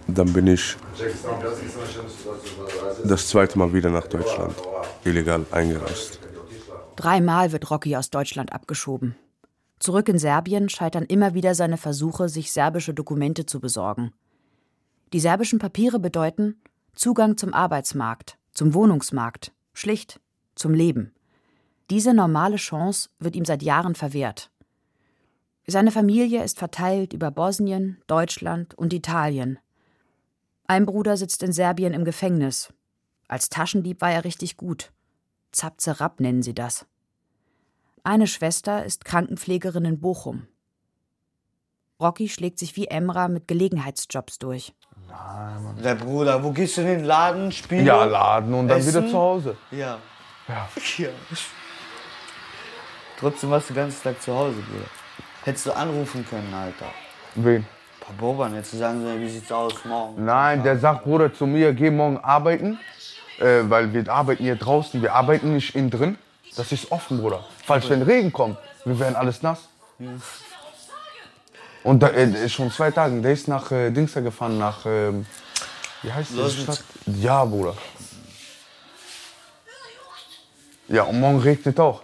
Dann 0.08 0.32
bin 0.32 0.48
ich 0.48 0.78
das 3.04 3.28
zweite 3.28 3.60
Mal 3.60 3.74
wieder 3.74 3.90
nach 3.90 4.08
Deutschland, 4.08 4.56
illegal 5.04 5.46
eingereist. 5.52 6.22
Dreimal 6.96 7.52
wird 7.52 7.70
Rocky 7.70 7.98
aus 7.98 8.10
Deutschland 8.10 8.54
abgeschoben. 8.54 9.16
Zurück 9.80 10.08
in 10.08 10.20
Serbien 10.20 10.70
scheitern 10.70 11.04
immer 11.04 11.34
wieder 11.34 11.54
seine 11.54 11.76
Versuche, 11.76 12.30
sich 12.30 12.54
serbische 12.54 12.94
Dokumente 12.94 13.46
zu 13.46 13.60
besorgen. 13.60 14.14
Die 15.14 15.20
serbischen 15.20 15.60
Papiere 15.60 16.00
bedeuten 16.00 16.62
Zugang 16.96 17.38
zum 17.38 17.54
Arbeitsmarkt, 17.54 18.38
zum 18.54 18.74
Wohnungsmarkt, 18.74 19.52
schlicht 19.74 20.22
zum 20.56 20.74
Leben. 20.74 21.14
Diese 21.90 22.14
normale 22.14 22.56
Chance 22.56 23.10
wird 23.20 23.36
ihm 23.36 23.44
seit 23.44 23.62
Jahren 23.62 23.96
verwehrt. 23.96 24.50
Seine 25.68 25.92
Familie 25.92 26.44
ist 26.44 26.60
verteilt 26.60 27.14
über 27.14 27.32
Bosnien, 27.32 28.02
Deutschland 28.08 28.74
und 28.74 28.94
Italien. 28.94 29.60
Ein 30.68 30.86
Bruder 30.86 31.18
sitzt 31.18 31.44
in 31.44 31.52
Serbien 31.52 31.94
im 31.94 32.06
Gefängnis. 32.06 32.74
Als 33.28 33.50
Taschendieb 33.50 34.02
war 34.02 34.12
er 34.12 34.24
richtig 34.24 34.56
gut. 34.56 34.92
Zapzerab 35.52 36.22
nennen 36.22 36.44
sie 36.44 36.54
das. 36.54 36.86
Eine 38.04 38.28
Schwester 38.28 38.86
ist 38.86 39.06
Krankenpflegerin 39.06 39.86
in 39.86 40.00
Bochum. 40.00 40.48
Rocky 42.00 42.30
schlägt 42.30 42.58
sich 42.58 42.76
wie 42.78 42.88
Emra 42.88 43.28
mit 43.28 43.48
Gelegenheitsjobs 43.48 44.40
durch. 44.40 44.74
Der 45.84 45.96
Bruder, 45.96 46.44
wo 46.44 46.52
gehst 46.52 46.78
du 46.78 46.82
hin? 46.82 47.04
Laden, 47.04 47.52
Spiele? 47.52 47.84
Ja, 47.84 48.04
Laden 48.04 48.54
und 48.54 48.68
dann 48.68 48.80
Essen? 48.80 48.94
wieder 49.04 49.12
zu 49.12 49.18
Hause. 49.18 49.58
Ja. 49.72 49.98
Ja. 50.48 50.68
ja. 50.98 51.10
Trotzdem 53.20 53.50
warst 53.52 53.70
du 53.70 53.74
den 53.74 53.84
ganzen 53.84 54.04
Tag 54.04 54.22
zu 54.22 54.34
Hause, 54.36 54.56
Bruder. 54.56 54.86
Hättest 55.44 55.66
du 55.66 55.72
anrufen 55.72 56.26
können, 56.30 56.54
Alter. 56.54 56.92
Wen? 57.36 57.66
Paar 58.00 58.16
Boban, 58.16 58.56
jetzt 58.56 58.72
sagen 58.72 59.02
sie, 59.06 59.20
wie 59.20 59.30
sieht's 59.30 59.52
aus 59.52 59.86
morgen? 59.86 60.26
Nein, 60.26 60.64
der 60.64 60.78
sagt, 60.78 61.04
Bruder, 61.04 61.34
zu 61.34 61.46
mir, 61.46 61.74
geh 61.74 61.92
morgen 61.92 62.18
arbeiten, 62.18 62.80
äh, 63.40 63.62
weil 63.64 63.94
wir 63.94 64.08
arbeiten 64.12 64.44
hier 64.44 64.56
draußen, 64.56 65.02
wir 65.02 65.14
arbeiten 65.14 65.54
nicht 65.54 65.76
innen 65.76 65.90
drin. 65.90 66.18
Das 66.56 66.72
ist 66.72 66.92
offen, 66.92 67.20
Bruder. 67.20 67.46
Falls 67.66 67.90
wenn 67.90 68.02
Regen 68.02 68.34
kommt, 68.34 68.58
wir 68.86 69.00
werden 69.00 69.16
alles 69.16 69.42
nass. 69.42 69.70
Und 71.84 72.02
da, 72.02 72.10
äh, 72.10 72.48
schon 72.50 72.72
zwei 72.72 72.92
Tage, 72.92 73.20
der 73.22 73.32
ist 73.34 73.48
nach 73.48 73.72
äh, 73.72 73.90
Dingster 73.92 74.22
gefahren, 74.22 74.58
nach, 74.58 74.86
ähm, 74.86 75.26
wie 76.04 76.12
heißt 76.12 76.32
die. 76.32 76.62
Stadt? 76.62 76.84
Ja, 77.06 77.44
Bruder. 77.46 77.76
Ja, 80.88 81.04
und 81.04 81.20
morgen 81.20 81.40
regnet 81.40 81.80
auch. 81.80 82.04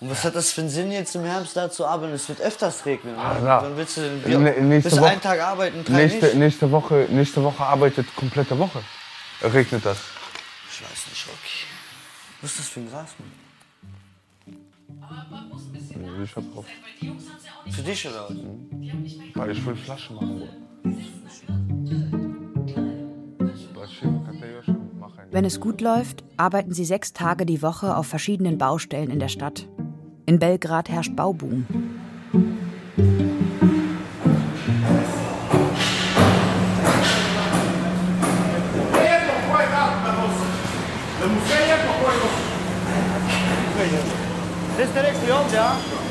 Und 0.00 0.10
was 0.10 0.22
hat 0.24 0.34
das 0.34 0.52
für 0.52 0.60
einen 0.60 0.70
Sinn, 0.70 0.92
jetzt 0.92 1.14
im 1.14 1.24
Herbst 1.24 1.56
da 1.56 1.70
zu 1.70 1.86
arbeiten? 1.86 2.12
Es 2.12 2.28
wird 2.28 2.40
öfters 2.40 2.84
regnen. 2.84 3.16
Ah, 3.18 3.34
ne? 3.38 3.46
ja. 3.46 3.60
Dann 3.62 3.76
willst 3.76 3.96
du 3.96 4.02
wie, 4.24 4.36
nächste 4.36 4.68
willst 4.70 4.92
du 4.92 5.00
Woche- 5.00 5.10
einen 5.10 5.20
Tag 5.20 5.40
arbeiten, 5.40 5.84
drei 5.84 5.92
Nächste, 5.94 6.26
nicht? 6.26 6.34
nächste, 6.36 6.70
Woche, 6.70 7.06
nächste 7.10 7.42
Woche 7.42 7.64
arbeitet 7.64 8.14
komplette 8.14 8.58
Woche. 8.58 8.82
Regnet 9.42 9.84
das. 9.86 9.96
Ich 10.70 10.82
weiß 10.82 10.90
nicht, 11.10 11.26
Rocky. 11.26 11.66
Was 12.42 12.50
ist 12.50 12.58
das 12.60 12.68
für 12.68 12.80
ein 12.80 12.90
Gras, 12.90 13.08
Mann? 13.18 13.32
Ich 16.22 16.36
hab 16.36 16.52
drauf. 16.52 16.66
Für 17.70 17.82
dich 17.82 18.06
oder 18.06 18.28
was? 18.28 18.36
Weil 19.34 19.50
ich 19.50 19.66
will 19.66 19.74
Flaschen 19.74 20.16
machen, 20.16 20.38
Bruder. 20.38 20.64
Wenn 25.30 25.44
es 25.44 25.60
gut 25.60 25.80
läuft, 25.80 26.24
arbeiten 26.36 26.72
sie 26.72 26.84
sechs 26.84 27.12
Tage 27.12 27.44
die 27.44 27.62
Woche 27.62 27.96
auf 27.96 28.06
verschiedenen 28.06 28.58
Baustellen 28.58 29.10
in 29.10 29.18
der 29.18 29.28
Stadt. 29.28 29.68
In 30.26 30.38
Belgrad 30.38 30.88
herrscht 30.88 31.16
Bauboom. 31.16 31.66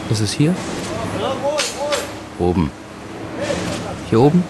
Ist 0.09 0.19
es 0.19 0.33
hier? 0.33 0.53
Oben. 2.37 2.69
Hier 4.09 4.19
oben? 4.19 4.43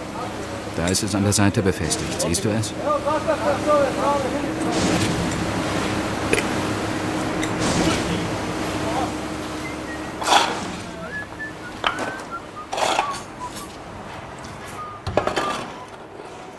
Da 0.76 0.88
ist 0.88 1.04
es 1.04 1.16
an 1.16 1.24
der 1.24 1.34
Seite 1.34 1.62
befestigt. 1.62 2.20
Siehst 2.20 2.44
du 2.44 2.50
es? 2.50 2.74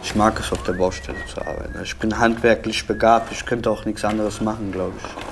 Ich 0.03 0.15
mag 0.15 0.39
es, 0.39 0.53
auf 0.53 0.63
der 0.63 0.75
Baustelle 0.75 1.19
zu 1.27 1.41
arbeiten. 1.41 1.81
Ich 1.83 1.99
bin 1.99 2.19
handwerklich 2.19 2.87
begabt, 2.87 3.33
ich 3.33 3.45
könnte 3.45 3.69
auch 3.69 3.85
nichts 3.85 4.05
anderes 4.05 4.41
machen, 4.41 4.71
glaube 4.71 4.93
ich. 4.97 5.24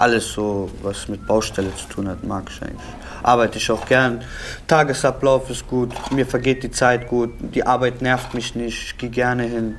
Alles 0.00 0.32
so, 0.32 0.70
was 0.80 1.08
mit 1.08 1.26
Baustelle 1.26 1.76
zu 1.76 1.86
tun 1.86 2.08
hat, 2.08 2.24
mag 2.24 2.48
ich 2.48 2.62
eigentlich. 2.62 2.80
Arbeite 3.22 3.58
ich 3.58 3.70
auch 3.70 3.84
gern. 3.84 4.24
Tagesablauf 4.66 5.50
ist 5.50 5.68
gut, 5.68 5.92
mir 6.10 6.24
vergeht 6.24 6.62
die 6.62 6.70
Zeit 6.70 7.06
gut, 7.06 7.34
die 7.54 7.66
Arbeit 7.66 8.00
nervt 8.00 8.32
mich 8.32 8.54
nicht, 8.54 8.82
ich 8.82 8.96
gehe 8.96 9.10
gerne 9.10 9.42
hin. 9.42 9.76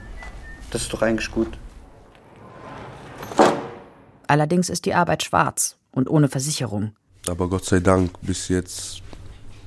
Das 0.70 0.84
ist 0.84 0.94
doch 0.94 1.01
eigentlich 1.01 1.32
gut. 1.32 1.58
Allerdings 4.28 4.70
ist 4.70 4.86
die 4.86 4.94
Arbeit 4.94 5.24
schwarz 5.24 5.78
und 5.92 6.08
ohne 6.08 6.28
Versicherung. 6.28 6.92
Aber 7.28 7.50
Gott 7.50 7.66
sei 7.66 7.80
Dank, 7.80 8.12
bis 8.22 8.48
jetzt 8.48 9.01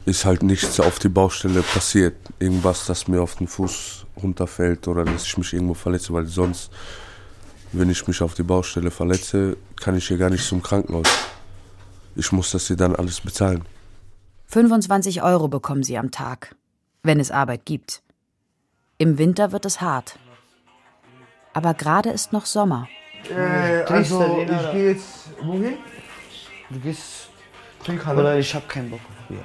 ist 0.07 0.25
halt 0.25 0.45
nichts 0.45 0.79
auf 0.79 1.01
die 1.01 1.09
Baustelle 1.09 1.63
passiert. 1.63 2.15
Irgendwas, 2.39 2.87
das 2.87 3.09
mir 3.09 3.21
auf 3.21 3.35
den 3.35 3.49
Fuß 3.49 4.07
runterfällt 4.23 4.87
oder 4.87 5.05
dass 5.05 5.25
ich 5.25 5.37
mich 5.37 5.53
irgendwo 5.53 5.75
verletze, 5.75 6.13
weil 6.13 6.27
sonst, 6.27 6.71
wenn 7.75 7.91
ich 7.91 8.07
mich 8.07 8.23
auf 8.23 8.35
die 8.35 8.43
Baustelle 8.43 8.91
verletze, 8.91 9.57
kann 9.77 9.97
ich 9.97 10.09
hier 10.09 10.17
gar 10.17 10.31
nicht 10.31 10.47
zum 10.47 10.63
Krankenhaus. 10.63 11.09
Ich 12.17 12.31
muss 12.33 12.53
das 12.53 12.67
hier 12.69 12.77
dann 12.77 12.95
alles 12.95 13.21
bezahlen. 13.21 13.65
25 14.47 15.23
Euro 15.23 15.49
bekommen 15.49 15.83
sie 15.83 15.99
am 15.99 16.11
Tag, 16.11 16.55
wenn 17.03 17.19
es 17.19 17.31
Arbeit 17.31 17.65
gibt. 17.65 18.03
Im 18.99 19.19
Winter 19.19 19.51
wird 19.51 19.65
es 19.65 19.81
hart. 19.81 20.19
Aber 21.53 21.75
gerade 21.75 22.11
ist 22.11 22.33
noch 22.33 22.47
Sommer. 22.47 22.89
Äh, 23.29 23.83
also, 23.85 24.39
ich 24.43 24.73
gehe 24.73 24.91
jetzt 24.91 25.31
wohin? 25.43 25.75
Du 26.71 26.81
gehst. 26.81 27.29
Trinkhalle. 27.85 28.21
Oder 28.21 28.39
ich 28.39 28.55
hab 28.55 28.69
keinen 28.69 28.91
Bock 28.91 29.01
auf 29.01 29.29
Bier. 29.29 29.45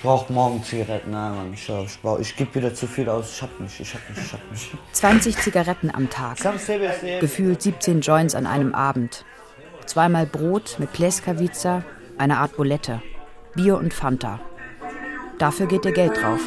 Ich 0.00 0.04
brauche 0.04 0.32
morgen 0.32 0.64
Zigaretten, 0.64 1.10
nein, 1.10 1.36
Mann. 1.36 1.52
Ich, 1.52 1.68
ich, 1.68 2.20
ich 2.20 2.34
gebe 2.34 2.54
wieder 2.54 2.74
zu 2.74 2.86
viel 2.86 3.06
aus. 3.06 3.32
Ich 3.34 3.42
hab 3.42 3.60
nicht, 3.60 3.78
ich 3.80 3.94
hab 3.94 4.08
nicht, 4.08 4.24
ich 4.24 4.32
hab 4.32 4.50
nicht. 4.50 4.70
20 4.92 5.36
Zigaretten 5.36 5.94
am 5.94 6.08
Tag. 6.08 6.38
Gefühlt 7.20 7.60
17 7.60 8.00
Joints 8.00 8.34
an 8.34 8.46
einem 8.46 8.74
Abend. 8.74 9.26
Zweimal 9.84 10.24
Brot 10.24 10.76
mit 10.78 10.94
Pleskavica, 10.94 11.84
eine 12.16 12.38
Art 12.38 12.56
Bulette. 12.56 13.02
Bier 13.54 13.76
und 13.76 13.92
Fanta. 13.92 14.40
Dafür 15.36 15.66
geht 15.66 15.84
ihr 15.84 15.92
Geld 15.92 16.16
drauf. 16.16 16.40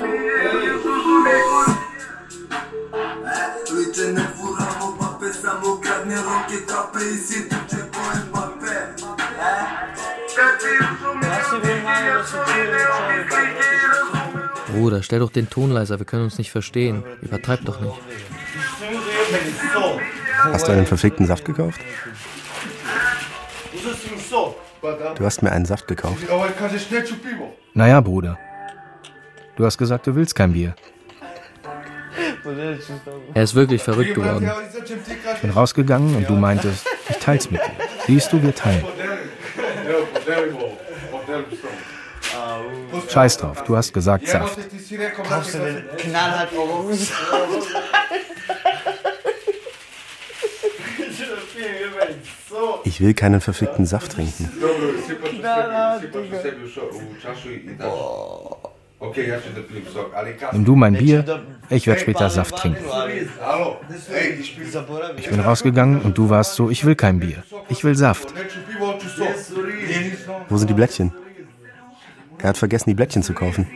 Bruder, 14.73 15.03
stell 15.03 15.19
doch 15.19 15.31
den 15.31 15.49
Ton 15.49 15.71
leiser, 15.71 15.99
wir 15.99 16.05
können 16.05 16.23
uns 16.23 16.37
nicht 16.37 16.51
verstehen. 16.51 17.03
Übertreib 17.21 17.63
doch 17.65 17.79
nicht. 17.79 17.93
Hast 20.43 20.67
du 20.67 20.71
einen 20.71 20.85
verfickten 20.85 21.25
Saft 21.27 21.45
gekauft? 21.45 21.79
Du 25.15 25.25
hast 25.25 25.41
mir 25.43 25.51
einen 25.51 25.65
Saft 25.65 25.87
gekauft. 25.87 26.17
Naja, 27.73 28.01
Bruder. 28.01 28.37
Du 29.55 29.65
hast 29.65 29.77
gesagt, 29.77 30.07
du 30.07 30.15
willst 30.15 30.35
kein 30.35 30.53
Bier. 30.53 30.75
Er 33.33 33.43
ist 33.43 33.55
wirklich 33.55 33.81
verrückt 33.81 34.15
geworden. 34.15 34.51
Ich 35.35 35.41
bin 35.41 35.51
rausgegangen 35.51 36.15
und 36.15 36.29
du 36.29 36.33
meintest, 36.33 36.85
ich 37.09 37.17
teil's 37.17 37.49
mit 37.49 37.61
dir. 37.61 37.71
Siehst 38.07 38.33
du, 38.33 38.41
wir 38.41 38.53
teilen. 38.53 38.83
Scheiß 43.09 43.37
drauf, 43.37 43.63
du 43.63 43.75
hast 43.75 43.93
gesagt 43.93 44.27
Saft. 44.27 44.57
Kaufst 45.27 45.53
du 45.55 45.59
den 45.59 45.83
knallhart? 45.97 46.49
Ich 52.83 53.01
will 53.01 53.13
keinen 53.13 53.41
verfickten 53.41 53.85
Saft 53.85 54.11
trinken. 54.13 54.49
Nimm 60.51 60.65
du 60.65 60.75
mein 60.75 60.93
Bier, 60.93 61.41
ich 61.69 61.87
werde 61.87 61.99
später 61.99 62.29
Saft 62.29 62.55
trinken. 62.57 62.83
Ich 65.17 65.29
bin 65.29 65.39
rausgegangen 65.39 66.01
und 66.01 66.17
du 66.17 66.29
warst 66.29 66.55
so, 66.55 66.69
ich 66.69 66.85
will 66.85 66.95
kein 66.95 67.19
Bier. 67.19 67.43
Ich 67.69 67.83
will 67.83 67.95
Saft. 67.95 68.33
Wo 70.49 70.57
sind 70.57 70.69
die 70.69 70.73
Blättchen? 70.73 71.11
Er 72.43 72.49
hat 72.49 72.57
vergessen, 72.57 72.89
die 72.89 72.93
Blättchen 72.93 73.23
zu 73.23 73.33
kaufen. 73.33 73.67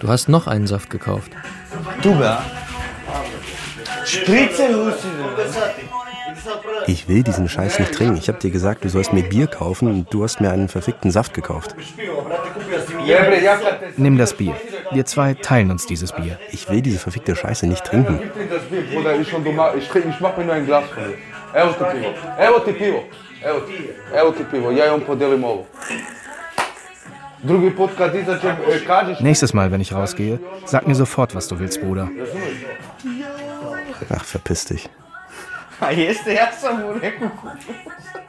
Du 0.00 0.08
hast 0.08 0.28
noch 0.30 0.46
einen 0.46 0.66
Saft 0.66 0.88
gekauft. 0.88 1.30
Rusine. 4.74 5.22
Ich 6.86 7.06
will 7.06 7.22
diesen 7.22 7.48
Scheiß 7.50 7.78
nicht 7.80 7.92
trinken. 7.92 8.16
Ich 8.16 8.28
habe 8.28 8.38
dir 8.38 8.50
gesagt, 8.50 8.82
du 8.82 8.88
sollst 8.88 9.12
mir 9.12 9.22
Bier 9.22 9.46
kaufen 9.46 9.88
und 9.88 10.12
du 10.12 10.24
hast 10.24 10.40
mir 10.40 10.50
einen 10.50 10.68
verfickten 10.68 11.10
Saft 11.10 11.34
gekauft. 11.34 11.76
Nimm 13.98 14.16
das 14.16 14.32
Bier. 14.32 14.56
Wir 14.90 15.04
zwei 15.04 15.34
teilen 15.34 15.70
uns 15.70 15.86
dieses 15.86 16.12
Bier. 16.12 16.38
Ich 16.50 16.70
will 16.70 16.80
diese 16.80 16.98
verfickte 16.98 17.36
Scheiße 17.36 17.66
nicht 17.66 17.84
trinken. 17.84 18.20
Ich 18.22 18.30
trinke 18.32 18.54
das 18.54 18.64
Bier, 18.64 18.82
Bruder, 18.90 19.16
ich 19.20 19.32
und 19.34 19.44
du 19.44 19.52
mach, 19.52 19.74
ich 19.74 19.86
trinke, 19.86 20.08
ich 20.08 20.20
mach 20.20 20.34
mir 20.36 20.44
nur 20.44 20.54
ein 20.54 20.64
Glas 20.64 20.84
von 20.86 21.04
dir. 21.04 21.31
Evo 21.54 21.72
ti 21.72 21.84
pivo, 21.92 22.14
evo 22.38 22.58
ti 22.58 22.72
pivo, 22.72 23.04
evo 23.44 23.60
ti, 23.60 23.90
evo 24.14 24.32
ti 24.32 24.44
pivo, 24.50 24.70
ja 24.70 24.86
imam 24.86 25.00
podelim 25.00 25.44
ovo. 25.44 25.66
Drugi 27.42 27.70
put 27.76 27.90
kad 27.98 28.14
izađem, 28.14 28.56
e, 28.72 28.84
kažeš... 28.86 29.18
Nächstes 29.18 29.54
Mal, 29.54 29.70
wenn 29.70 29.80
ich 29.80 29.92
rausgehe, 29.92 30.38
sag 30.66 30.86
mir 30.86 30.94
sofort, 30.94 31.34
was 31.34 31.48
du 31.48 31.58
willst, 31.58 31.80
Bruder. 31.80 32.06
Ach, 34.10 34.24
verpiss 34.24 34.64
dich. 34.64 34.88
A 35.80 35.90
jeste, 35.90 36.32
ja 36.32 36.52
sam 36.60 36.80
mu 36.80 36.92
rekao. 36.92 37.28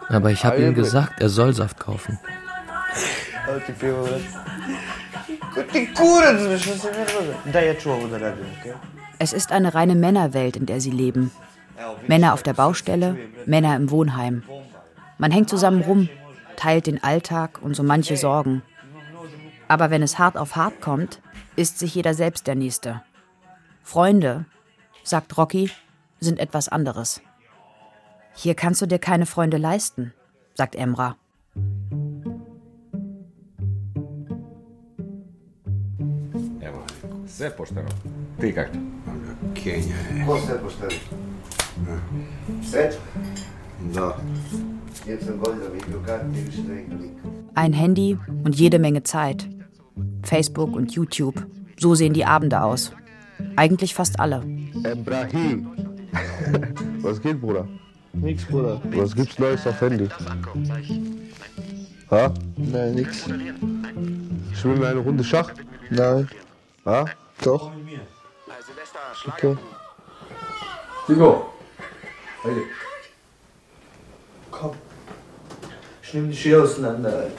Aber 0.10 0.32
ich 0.32 0.43
habe 0.45 0.58
ihm 0.58 0.74
gesagt, 0.74 1.21
er 1.21 1.30
soll 1.30 1.54
Saft 1.54 1.80
kaufen. 1.80 2.17
Es 9.19 9.34
ist 9.34 9.52
eine 9.52 9.76
reine 9.76 9.95
Männerwelt, 9.95 10.56
in 10.58 10.65
der 10.65 10.82
sie 10.82 10.91
leben. 10.91 11.32
Männer 12.08 12.34
auf 12.34 12.44
der 12.44 12.54
Baustelle, 12.54 13.18
Männer 13.46 13.76
im 13.76 13.90
Wohnheim. 13.90 14.44
Man 15.18 15.32
hängt 15.32 15.50
zusammen 15.50 15.82
rum, 15.82 16.10
teilt 16.56 16.88
den 16.88 17.04
Alltag 17.04 17.62
und 17.62 17.76
so 17.76 17.84
manche 17.84 18.18
Sorgen. 18.18 18.62
Aber 19.68 19.90
wenn 19.90 20.04
es 20.04 20.20
hart 20.20 20.38
auf 20.38 20.56
hart 20.56 20.82
kommt, 20.82 21.22
ist 21.56 21.80
sich 21.80 21.96
jeder 21.96 22.14
selbst 22.14 22.48
der 22.48 22.56
Nächste. 22.56 23.02
Freunde, 23.82 24.46
sagt 25.04 25.38
Rocky, 25.38 25.72
sind 26.20 26.40
etwas 26.40 26.70
anderes. 26.70 27.22
Hier 28.36 28.56
kannst 28.56 28.82
du 28.82 28.86
dir 28.86 29.00
keine 29.00 29.26
Freunde 29.26 29.58
leisten, 29.58 30.14
sagt 30.56 30.76
Emra. 30.76 31.16
Evo, 36.60 36.84
sve 37.28 37.52
pošteno. 37.52 37.90
Ein 47.56 47.74
Handy 47.74 48.18
und 48.44 48.56
jede 48.56 48.80
Menge 48.80 49.04
Zeit. 49.04 49.48
Facebook 50.24 50.76
und 50.76 50.92
YouTube. 50.94 51.46
So 51.80 51.96
sehen 51.96 52.14
die 52.14 52.26
Abende 52.26 52.62
aus. 52.62 52.92
Eigentlich 53.56 53.94
fast 53.94 54.20
alle. 54.20 54.44
Ibrahim. 54.86 55.68
Was 57.02 57.22
geht, 57.22 57.42
Bruder? 57.42 57.68
Nix, 58.14 58.46
Bruder. 58.46 58.80
Was 58.92 59.16
gibt's 59.16 59.40
Neues 59.40 59.66
auf 59.66 59.82
Handy? 59.82 60.08
Ha? 62.12 62.32
Nein, 62.58 62.94
nix. 62.94 63.26
Spielen 64.54 64.80
wir 64.80 64.88
eine 64.90 65.00
Runde 65.00 65.24
Schach? 65.24 65.52
Nein. 65.90 66.30
Ha? 66.86 67.06
Doch. 67.44 67.72
Okay. 69.28 69.58
Figo. 71.08 71.53
Hey. 72.43 72.63
Komm. 74.51 74.71
Ich 76.01 76.13
nehm 76.13 76.29
dich 76.29 76.41
hier 76.43 76.62
auseinander, 76.62 77.08
Alter. 77.10 77.32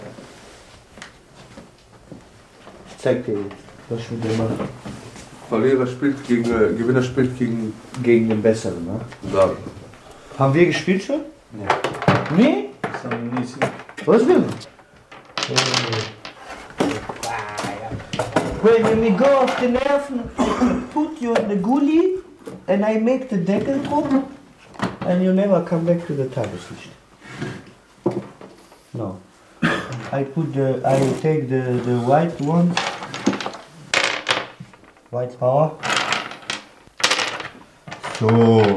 Ich 2.89 2.97
zeig 3.03 3.27
dir 3.27 3.35
jetzt, 3.35 3.55
was 3.91 4.01
ich 4.01 4.11
mit 4.13 4.25
dir 4.25 4.33
mache. 4.39 4.67
Verlierer 5.51 5.87
spielt 5.87 6.27
gegen, 6.27 6.45
äh, 6.45 6.73
Gewinner 6.73 7.03
spielt 7.03 7.39
gegen 7.39 7.75
Gegen 8.03 8.31
den 8.31 8.41
Besseren, 8.41 8.83
ne? 8.87 9.01
da. 9.31 9.51
Haben 10.39 10.55
wir 10.55 10.67
gespielt 10.67 11.03
schon? 11.05 11.21
Nee. 11.53 11.67
Nee? 12.35 12.71
Was 14.07 14.27
denn? 14.27 14.47
When 18.63 19.05
you 19.05 19.11
go 19.11 19.27
off 19.27 19.55
the 19.61 19.69
nerven, 19.69 20.31
put 20.95 21.21
you 21.21 21.35
in 21.35 21.49
the 21.51 21.57
gully 21.57 22.21
and 22.69 22.83
I 22.87 22.99
make 22.99 23.29
the 23.29 23.37
Deckel 23.37 23.83
drum 23.83 24.25
and 25.07 25.23
you 25.23 25.33
never 25.33 25.63
come 25.65 25.85
back 25.85 26.07
to 26.07 26.15
the 26.15 26.27
Tageslicht. 26.27 26.91
No. 28.95 29.21
I 30.13 30.25
put 30.25 30.53
the, 30.55 30.81
I 30.85 30.99
take 31.21 31.49
the, 31.49 31.81
the 31.85 31.99
white 32.01 32.41
one, 32.41 32.71
white 35.11 35.39
power. 35.39 35.77
So. 38.19 38.75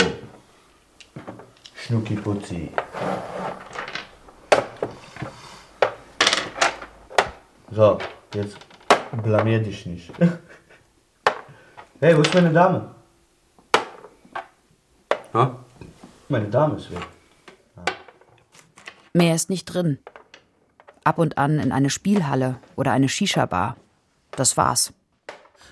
Schnucki 1.76 2.16
Putzi. 2.18 2.72
So, 7.72 8.00
jetzt 8.34 8.58
blamier 9.24 9.60
dich 9.60 9.86
nicht. 9.86 10.12
hey, 12.00 12.18
wo 12.18 12.22
ist 12.22 12.34
meine 12.34 12.52
Dame? 12.52 12.96
Ha? 15.34 15.67
Meine 16.30 16.50
Dame 16.50 16.76
ist 16.76 16.92
weg. 16.92 17.08
Mehr 19.14 19.34
ist 19.34 19.50
nicht 19.50 19.66
drin. 19.66 20.00
Ab 21.04 21.20
und 21.20 21.38
an 21.38 21.60
in 21.60 21.72
eine 21.72 21.90
Spielhalle 21.90 22.58
oder 22.76 22.92
eine 22.92 23.08
Shisha-Bar. 23.08 23.78
Das 24.32 24.58
war's. 24.58 24.94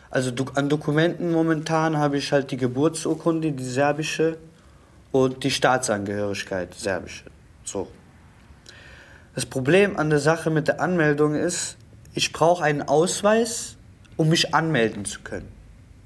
Also 0.09 0.31
an 0.55 0.69
Dokumenten 0.69 1.31
momentan 1.31 1.97
habe 1.97 2.17
ich 2.17 2.31
halt 2.31 2.51
die 2.51 2.57
Geburtsurkunde, 2.57 3.51
die 3.51 3.65
serbische 3.65 4.37
und 5.11 5.43
die 5.43 5.51
Staatsangehörigkeit, 5.51 6.73
serbische. 6.73 7.25
So. 7.65 7.89
Das 9.33 9.45
Problem 9.45 9.97
an 9.97 10.09
der 10.09 10.19
Sache 10.19 10.49
mit 10.49 10.69
der 10.69 10.79
Anmeldung 10.79 11.35
ist, 11.35 11.75
ich 12.13 12.31
brauche 12.31 12.63
einen 12.63 12.81
Ausweis, 12.81 13.75
um 14.15 14.29
mich 14.29 14.55
anmelden 14.55 15.03
zu 15.03 15.19
können. 15.19 15.51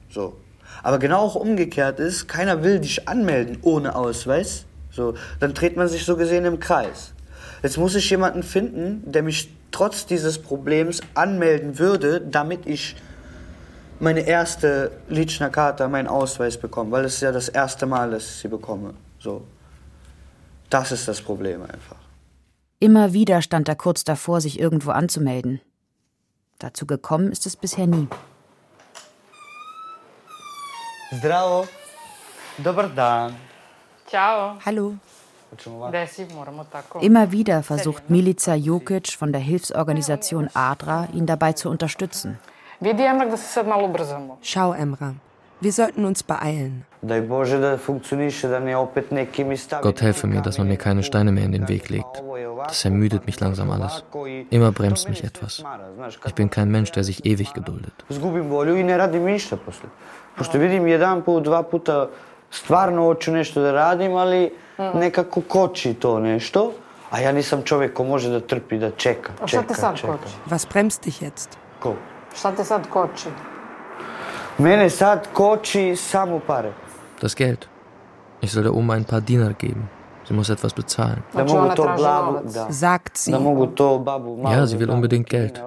So. 0.10 0.36
Aber 0.84 1.00
genau 1.00 1.20
auch 1.20 1.36
umgekehrt 1.36 2.00
ist, 2.00 2.28
keiner 2.28 2.64
will 2.64 2.80
dich 2.80 3.08
anmelden 3.08 3.60
ohne 3.62 3.96
Ausweis, 3.96 4.66
So, 4.92 5.14
dann 5.40 5.54
dreht 5.54 5.78
man 5.78 5.88
sich 5.88 6.04
so 6.06 6.18
gesehen 6.18 6.46
im 6.46 6.60
Kreis. 6.60 7.14
Jetzt 7.62 7.78
muss 7.78 7.96
ich 7.96 8.10
jemanden 8.10 8.44
finden, 8.44 9.04
der 9.06 9.24
mich 9.24 9.54
trotz 9.72 10.06
dieses 10.06 10.40
Problems 10.40 11.02
anmelden 11.14 11.78
würde, 11.78 12.22
damit 12.22 12.66
ich 12.66 12.96
meine 14.00 14.22
erste 14.22 14.92
Lichner 15.10 15.50
Karte, 15.50 15.88
meinen 15.88 16.08
Ausweis 16.08 16.58
bekomme, 16.58 16.92
weil 16.92 17.06
es 17.06 17.16
ist 17.16 17.22
ja 17.22 17.32
das 17.32 17.50
erste 17.50 17.86
Mal, 17.86 18.12
dass 18.12 18.24
ich 18.24 18.36
sie 18.38 18.48
bekomme. 18.48 18.94
So. 19.20 19.44
Das 20.70 20.92
ist 20.92 21.08
das 21.08 21.22
Problem 21.22 21.62
einfach. 21.64 21.98
Immer 22.80 23.14
wieder 23.14 23.42
stand 23.42 23.68
er 23.68 23.76
kurz 23.76 24.04
davor, 24.04 24.40
sich 24.40 24.60
irgendwo 24.60 24.92
anzumelden. 24.92 25.60
Dazu 26.60 26.86
gekommen 26.86 27.32
ist 27.32 27.46
es 27.46 27.56
bisher 27.56 27.88
nie. 27.88 28.08
Zdravo. 31.12 31.68
Dobar 32.58 32.90
dan. 32.94 33.36
Ciao. 34.06 34.58
Hallo. 34.66 34.94
Desi, 35.92 36.28
moramo 36.36 36.64
tako. 36.70 37.00
Immer 37.00 37.32
wieder 37.32 37.64
versucht 37.64 38.10
Milica 38.10 38.54
Jokic 38.54 39.18
von 39.18 39.32
der 39.32 39.42
Hilfsorganisation 39.42 40.50
ADRA, 40.54 41.08
ihn 41.14 41.26
dabei 41.26 41.54
zu 41.54 41.70
unterstützen. 41.70 42.38
Schau, 44.42 44.74
Emra, 44.74 45.16
wir 45.62 45.74
sollten 45.74 46.06
uns 46.06 46.24
beeilen. 46.24 46.86
Gott 49.82 50.02
helfe 50.02 50.28
mir, 50.28 50.42
dass 50.42 50.58
man 50.58 50.68
mir 50.68 50.78
keine 50.78 51.04
Steine 51.04 51.32
mehr 51.32 51.46
in 51.46 51.52
den 51.52 51.68
Weg 51.68 51.90
legt. 51.90 52.24
Das 52.68 52.86
ermüdet 52.86 53.26
mich 53.26 53.40
langsam 53.40 53.72
alles. 53.72 54.04
Immer 54.50 54.72
bremst 54.72 55.10
mich 55.10 55.24
etwas. 55.24 55.64
Ich 56.26 56.36
bin 56.36 56.50
kein 56.50 56.70
Mensch, 56.70 56.92
der 56.92 57.04
sich 57.04 57.26
ewig 57.26 57.54
geduldet. 57.54 57.94
Ne. 58.10 58.16
Pošto 60.38 60.58
vidim 60.58 60.88
jedan 60.88 61.22
put, 61.22 61.44
dva 61.44 61.64
puta 61.64 62.10
stvarno 62.52 63.04
hoću 63.04 63.32
nešto 63.32 63.62
da 63.62 63.72
radim, 63.72 64.16
ali 64.16 64.52
nekako 64.94 65.42
koči 65.42 65.94
to 65.94 66.20
nešto. 66.20 66.72
A 67.12 67.20
ja 67.20 67.32
nisam 67.32 67.64
čovjek 67.64 67.94
ko 67.94 68.04
može 68.04 68.30
da 68.30 68.40
trpi, 68.40 68.78
da 68.78 68.92
čeka, 68.92 69.32
A 69.42 69.48
šta 69.48 69.62
te 69.62 69.68
čeka, 69.68 69.82
sad 69.82 69.98
čeka. 69.98 70.18
koči? 70.18 70.34
Was 70.50 70.68
bremst 70.74 71.04
dich 71.04 71.22
jetzt? 71.22 71.58
Ko? 71.80 71.96
Šta 72.36 72.52
te 72.52 72.64
sad 72.64 72.90
koči? 72.90 73.30
Mene 74.60 74.90
sad 74.90 75.28
koči 75.34 75.96
samo 75.96 76.40
pare. 76.48 76.72
Das 77.22 77.36
Geld. 77.36 77.68
Ich 78.42 78.52
soll 78.52 78.64
der 78.64 78.74
Oma 78.74 78.94
ein 78.94 79.06
paar 79.06 79.22
Dinar 79.22 79.54
geben. 79.54 79.90
Sie 80.28 80.34
muss 80.34 80.50
etwas 80.50 80.74
bezahlen. 80.74 81.24
Sagt 82.70 83.18
sie. 83.18 83.32
Ja, 83.32 84.66
sie 84.68 84.80
will 84.80 84.90
unbedingt 84.90 85.30
Geld. 85.30 85.64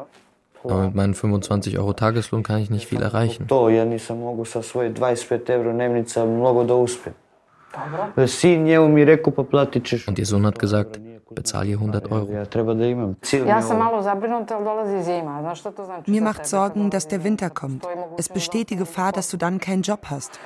Aber 0.65 0.85
mit 0.85 0.95
meinen 0.95 1.15
25 1.15 1.79
Euro 1.79 1.93
Tageslohn 1.93 2.43
kann 2.43 2.61
ich 2.61 2.71
nicht 2.71 2.87
viel 2.87 3.03
erreichen. 3.03 3.49
To 3.49 3.69
ja 3.69 3.85
nisam 3.85 4.21
mogu 4.21 4.45
sa 4.45 4.63
svoje 4.63 4.93
25 4.95 5.51
euro 5.51 5.73
dnevnica 5.73 6.25
mnogo 6.25 6.65
da 6.65 6.75
uspijem. 6.75 7.15
Sin 8.27 8.63
njemu 8.65 8.89
mi 8.89 9.05
rekao 9.05 9.33
pa 9.33 9.43
platit 9.43 9.85
ćeš. 9.85 10.09
Und 10.09 10.19
ihr 10.19 10.27
Sohn 10.27 10.45
hat 10.45 10.59
gesagt, 10.59 11.01
bezahl 11.35 11.67
ihr 11.67 11.77
100 11.77 12.11
Euro. 12.11 12.29
Mir 16.07 16.23
macht? 16.23 16.47
Sorgen, 16.47 16.91
dass 16.91 17.09
der 17.09 17.25
Winter 17.25 17.51
kommt. 17.51 17.87
Es 18.17 18.29
besteht 18.29 18.71
die 18.71 18.77
Gefahr, 18.77 19.13
dass 19.13 19.29
du 19.31 19.37
dann 19.37 19.59
keinen 19.61 19.83
Job 19.83 20.01
hast. 20.11 20.39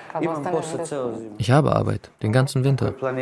Ich 1.38 1.50
habe 1.50 1.74
Arbeit, 1.74 2.10
den 2.22 2.32
ganzen 2.32 2.64
Winter. 2.64 2.94
Ne. 3.02 3.12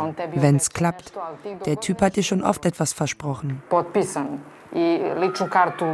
Ne 0.00 0.14
tebi 0.16 0.42
Wenn's 0.42 0.70
klappt. 0.70 1.12
Der 1.66 1.80
Typ 1.80 2.02
hat 2.02 2.16
dir 2.16 2.22
schon 2.22 2.42
oft 2.42 2.64
etwas 2.66 2.92
versprochen. 2.92 3.62
potpisan 3.70 4.38
i 4.72 4.98
ličnu 5.20 5.48
kartu 5.48 5.86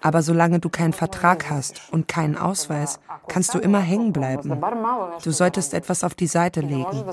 Aber 0.00 0.22
solange 0.22 0.58
du 0.58 0.68
keinen 0.68 0.92
Vertrag 0.92 1.50
hast 1.50 1.82
und 1.92 2.08
keinen 2.08 2.36
Ausweis, 2.36 3.00
kannst 3.28 3.54
du 3.54 3.58
immer 3.58 3.80
hängen 3.80 4.12
bleiben. 4.12 4.60
Du 5.22 5.30
solltest 5.30 5.74
etwas 5.74 6.04
auf 6.04 6.14
die 6.14 6.26
Seite 6.26 6.60
legen. 6.60 7.04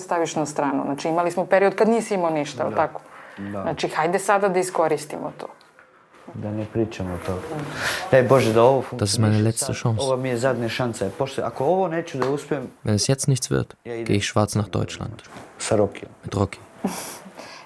Das 8.97 9.09
ist 9.09 9.19
meine 9.19 9.39
letzte. 9.39 9.73
Chance. 9.73 10.01
Uspijem 12.33 12.71
Wenn 12.83 12.95
es 12.95 13.07
jetzt 13.07 13.27
nichts 13.27 13.51
wird, 13.51 13.77
gehe 13.83 14.03
ich 14.03 14.25
schwarz 14.25 14.55
nach 14.55 14.67
Deutschland. 14.67 15.23
Mit 16.23 16.35
Rocky. 16.35 16.59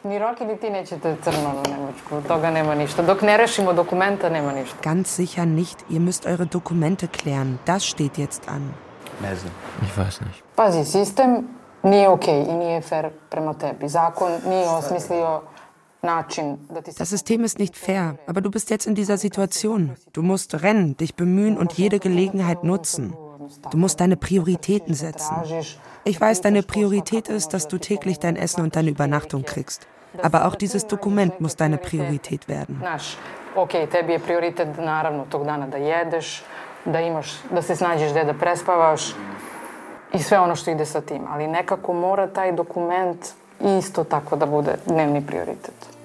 Ni 0.03 0.19
Roki 0.19 0.45
ni 0.45 0.57
ti 0.57 0.69
nećete 0.69 1.15
crno 1.23 1.53
na 1.53 1.71
Nemačku, 1.71 2.15
od 2.15 2.27
toga 2.27 2.51
nema 2.51 2.75
ništa. 2.75 3.01
Dok 3.03 3.21
ne 3.21 3.37
rešimo 3.37 3.73
dokumenta, 3.73 4.29
nema 4.29 4.51
ništa. 4.51 4.77
Ganz 4.83 5.07
sicher 5.07 5.47
nicht. 5.47 5.77
Ihr 5.89 6.01
müsst 6.01 6.29
eure 6.29 6.45
Dokumente 6.45 7.07
klären. 7.07 7.57
Das 7.65 7.83
steht 7.83 8.17
jetzt 8.17 8.41
an. 8.47 8.73
Ne 9.21 9.35
znam. 9.35 9.53
Ich 9.83 9.97
weiß 9.97 10.25
nicht. 10.25 10.43
Pazi, 10.55 10.85
sistem 10.85 11.47
nije 11.83 12.09
okej 12.09 12.45
i 12.49 12.53
nije 12.53 12.81
fair 12.81 13.09
prema 13.29 13.53
tebi. 13.53 13.89
Zakon 13.89 14.31
nije 14.47 14.69
osmislio. 14.69 15.41
Das 16.97 17.09
System 17.09 17.43
ist 17.43 17.59
nicht 17.59 17.75
fair, 17.75 18.15
aber 18.25 18.41
du 18.41 18.49
bist 18.49 18.69
jetzt 18.69 18.87
in 18.87 18.95
dieser 18.95 19.17
Situation. 19.17 19.97
Du 20.13 20.21
musst 20.21 20.53
rennen, 20.53 20.95
dich 20.95 21.15
bemühen 21.15 21.57
und 21.57 21.73
jede 21.73 21.99
Gelegenheit 21.99 22.63
nutzen. 22.63 23.13
Du 23.71 23.77
musst 23.77 23.99
deine 23.99 24.15
Prioritäten 24.15 24.93
setzen. 24.93 25.35
Ich 26.09 26.19
weiß, 26.19 26.41
deine 26.41 26.63
Priorität 26.63 27.29
ist, 27.29 27.53
dass 27.53 27.67
du 27.67 27.77
täglich 27.77 28.17
dein 28.17 28.35
Essen 28.35 28.63
und 28.63 28.75
deine 28.75 28.89
Übernachtung 28.89 29.43
kriegst. 29.43 29.87
Aber 30.23 30.47
auch 30.47 30.55
dieses 30.55 30.87
Dokument 30.87 31.39
muss 31.39 31.55
deine 31.55 31.77
Priorität 31.77 32.47
werden. 32.47 32.81
Okej, 33.55 33.87
tebi 33.87 34.13
je 34.13 34.19
prioritet 34.19 34.77
naravno 34.77 35.25
tog 35.29 35.45
dana 35.45 35.67
da 35.67 35.77
jedeš, 35.77 36.43
da 36.85 37.01
imaš, 37.01 37.33
da 37.51 37.61
se 37.61 37.75
snađeš 37.75 38.11
gde 38.11 38.23
da 38.23 38.33
prespavaš 38.33 39.13
i 40.13 40.19
sve 40.19 40.39
ono 40.39 40.55
što 40.55 40.71
ide 40.71 40.85
sa 40.85 41.01
tim. 41.01 41.21
Ali 41.29 41.47
nekako 41.47 41.93
mora 41.93 42.27
taj 42.27 42.51
dokument 42.51 43.27
isto 43.79 44.03
tako 44.03 44.35
da 44.35 44.45
bude 44.45 44.75
dnevni 44.85 45.25
prioritet. 45.27 45.98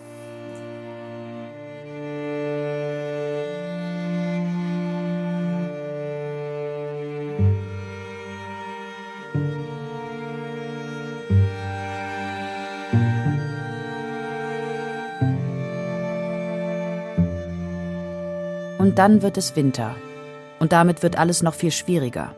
Und 18.84 18.98
dann 18.98 19.22
wird 19.22 19.38
es 19.38 19.56
Winter. 19.56 19.96
Und 20.58 20.72
damit 20.72 21.02
wird 21.02 21.16
alles 21.16 21.42
noch 21.42 21.54
viel 21.54 21.70
schwieriger. 21.70 22.34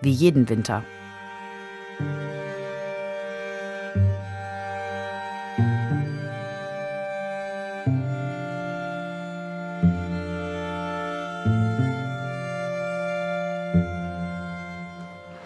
Wie 0.00 0.10
jeden 0.10 0.48
Winter. 0.48 0.82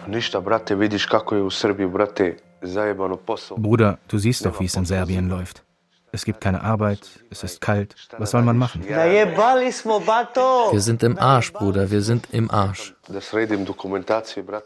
Ništa, 0.07 0.39
brate, 0.39 0.75
vidiš 0.75 1.05
kako 1.05 1.35
je 1.35 1.41
u 1.43 1.49
Srbiji, 1.49 1.87
brate, 1.87 2.35
zajebano 2.61 3.17
posao. 3.17 3.57
Bruder, 3.57 3.95
du 4.11 4.19
siehst 4.19 4.45
doch, 4.45 4.59
wie 4.59 4.65
es 4.65 4.75
in 4.75 4.85
Serbien 4.85 5.27
läuft. 5.27 5.68
Es 6.11 6.25
gibt 6.25 6.41
keine 6.41 6.63
Arbeit, 6.63 7.01
es 7.29 7.43
ist 7.43 7.61
kalt. 7.61 7.95
Was 8.17 8.31
soll 8.31 8.41
man 8.41 8.57
machen? 8.57 8.83
Wir 8.87 10.79
sind 10.79 11.03
im 11.03 11.19
Arsch, 11.19 11.53
Bruder, 11.53 11.91
wir 11.91 12.01
sind 12.01 12.27
im 12.31 12.49
Arsch. 12.49 12.95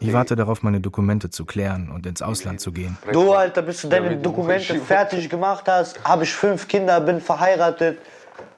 Ich 0.00 0.12
warte 0.12 0.36
darauf, 0.36 0.62
meine 0.62 0.80
Dokumente 0.80 1.30
zu 1.30 1.44
klären 1.44 1.90
und 1.94 2.06
ins 2.06 2.22
Ausland 2.22 2.60
zu 2.60 2.72
gehen. 2.72 2.96
Du, 3.12 3.32
Alter, 3.32 3.62
bis 3.62 3.82
du 3.82 3.88
deine 3.88 4.16
Dokumente 4.16 4.74
fertig 4.80 5.28
gemacht 5.28 5.64
hast, 5.66 6.02
habe 6.04 6.24
ich 6.24 6.32
fünf 6.32 6.66
Kinder, 6.66 7.00
bin 7.00 7.20
verheiratet, 7.20 7.98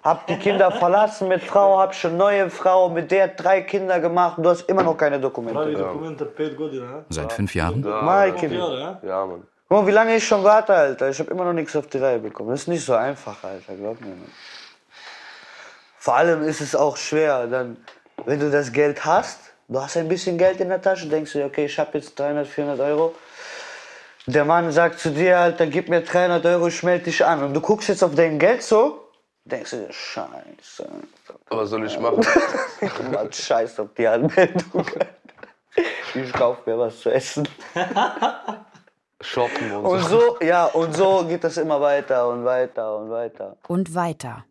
hab 0.02 0.26
die 0.28 0.36
Kinder 0.36 0.70
verlassen 0.70 1.26
mit 1.28 1.42
Frau, 1.42 1.78
hab 1.80 1.92
schon 1.94 2.16
neue 2.16 2.48
Frau, 2.50 2.88
mit 2.88 3.10
der 3.10 3.28
drei 3.28 3.62
Kinder 3.62 3.98
gemacht 3.98 4.38
und 4.38 4.44
du 4.44 4.50
hast 4.50 4.62
immer 4.68 4.84
noch 4.84 4.96
keine 4.96 5.18
Dokumente. 5.18 5.58
Seit 7.08 7.32
fünf 7.32 7.54
Jahren? 7.54 7.82
Ja, 9.02 9.26
Mann. 9.26 9.42
Guck 9.68 9.80
mal, 9.80 9.86
wie 9.86 9.92
lange 9.92 10.16
ich 10.16 10.26
schon 10.26 10.44
warte, 10.44 10.74
Alter. 10.74 11.10
Ich 11.10 11.18
habe 11.18 11.30
immer 11.30 11.44
noch 11.44 11.52
nichts 11.52 11.74
auf 11.74 11.88
die 11.88 11.98
Reihe 11.98 12.20
bekommen. 12.20 12.50
Das 12.50 12.62
ist 12.62 12.68
nicht 12.68 12.84
so 12.84 12.94
einfach, 12.94 13.42
Alter, 13.42 13.74
glaub 13.74 14.00
mir. 14.00 14.08
Mann. 14.08 14.30
Vor 15.98 16.14
allem 16.14 16.44
ist 16.44 16.60
es 16.60 16.76
auch 16.76 16.96
schwer, 16.96 17.48
dann, 17.48 17.76
wenn 18.26 18.38
du 18.38 18.48
das 18.48 18.72
Geld 18.72 19.04
hast, 19.04 19.40
du 19.66 19.82
hast 19.82 19.96
ein 19.96 20.06
bisschen 20.06 20.38
Geld 20.38 20.60
in 20.60 20.68
der 20.68 20.80
Tasche, 20.80 21.08
denkst 21.08 21.32
du, 21.32 21.38
dir, 21.38 21.46
okay, 21.46 21.64
ich 21.64 21.76
habe 21.80 21.98
jetzt 21.98 22.16
300, 22.16 22.46
400 22.46 22.80
Euro. 22.80 23.14
Der 24.26 24.44
Mann 24.44 24.70
sagt 24.70 25.00
zu 25.00 25.10
dir, 25.10 25.36
Alter, 25.36 25.66
gib 25.66 25.88
mir 25.88 26.02
300 26.02 26.46
Euro, 26.46 26.68
ich 26.68 26.80
melde 26.84 27.06
dich 27.06 27.24
an. 27.24 27.42
Und 27.42 27.54
du 27.54 27.60
guckst 27.60 27.88
jetzt 27.88 28.04
auf 28.04 28.14
dein 28.14 28.38
Geld 28.38 28.62
so, 28.62 29.08
denkst 29.46 29.70
du 29.72 29.76
dir, 29.78 29.92
scheiße. 29.92 30.88
Was 31.48 31.70
soll 31.70 31.86
ich 31.86 31.98
machen? 31.98 32.24
Mann, 33.10 33.32
scheiß 33.32 33.80
auf 33.80 33.88
die 33.98 34.06
Anmeldung. 34.06 34.86
Ich 36.14 36.32
kauf 36.32 36.64
mir 36.64 36.78
was 36.78 37.00
zu 37.00 37.10
essen. 37.10 37.46
Shoppen 39.20 39.72
und, 39.72 39.86
Und 39.86 40.04
so, 40.04 40.38
ja, 40.40 40.66
und 40.66 40.94
so 40.94 41.24
geht 41.26 41.42
das 41.42 41.56
immer 41.56 41.80
weiter 41.80 42.28
und 42.28 42.44
weiter 42.44 42.98
und 42.98 43.10
weiter. 43.10 43.56
Und 43.66 43.94
weiter. 43.94 44.44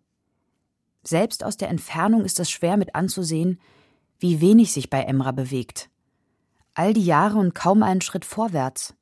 Selbst 1.04 1.43
aus 1.43 1.56
der 1.56 1.69
Entfernung 1.69 2.25
ist 2.25 2.39
es 2.39 2.49
schwer 2.49 2.78
mit 2.78 2.95
anzusehen, 2.95 3.62
wie 4.19 4.41
wenig 4.41 4.73
sich 4.73 4.89
bei 4.89 5.01
Emra 5.01 5.32
bewegt. 5.32 5.89
All 6.73 6.93
die 6.93 7.06
Jahre 7.06 7.38
und 7.38 7.54
kaum 7.54 7.84
einen 7.84 8.01
Schritt 8.01 8.25
vorwärts. 8.25 8.95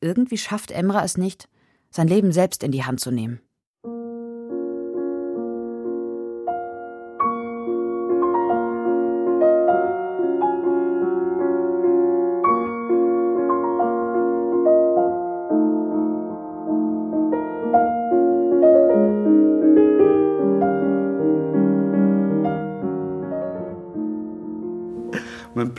Irgendwie 0.00 0.36
schafft 0.36 0.70
Emra 0.70 1.02
es 1.04 1.16
nicht, 1.16 1.48
sein 1.90 2.08
Leben 2.08 2.32
selbst 2.32 2.62
in 2.62 2.70
die 2.70 2.84
Hand 2.84 3.00
zu 3.00 3.10
nehmen. 3.10 3.40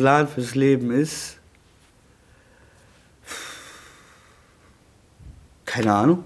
Plan 0.05 0.27
fürs 0.27 0.53
Leben 0.53 0.91
ist. 0.91 1.37
Keine 5.65 5.91
Ahnung. 5.91 6.23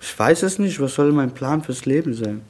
Ich 0.00 0.18
weiß 0.18 0.42
es 0.42 0.58
nicht. 0.58 0.80
Was 0.80 0.96
soll 0.96 1.12
mein 1.12 1.32
Plan 1.32 1.62
fürs 1.62 1.86
Leben 1.86 2.12
sein? 2.12 2.42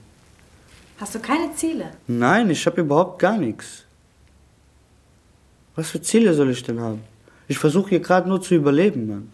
Hast 0.98 1.14
du 1.14 1.18
keine 1.18 1.54
Ziele? 1.54 1.90
Nein, 2.06 2.48
ich 2.48 2.64
habe 2.64 2.80
überhaupt 2.80 3.18
gar 3.18 3.36
nichts. 3.36 3.84
Was 5.76 5.90
für 5.90 6.00
Ziele 6.00 6.32
soll 6.32 6.48
ich 6.48 6.62
denn 6.62 6.80
haben? 6.80 7.02
Ich 7.46 7.58
versuche 7.58 7.90
hier 7.90 8.00
gerade 8.00 8.30
nur 8.30 8.40
zu 8.40 8.54
überleben, 8.54 9.08
Mann. 9.08 9.30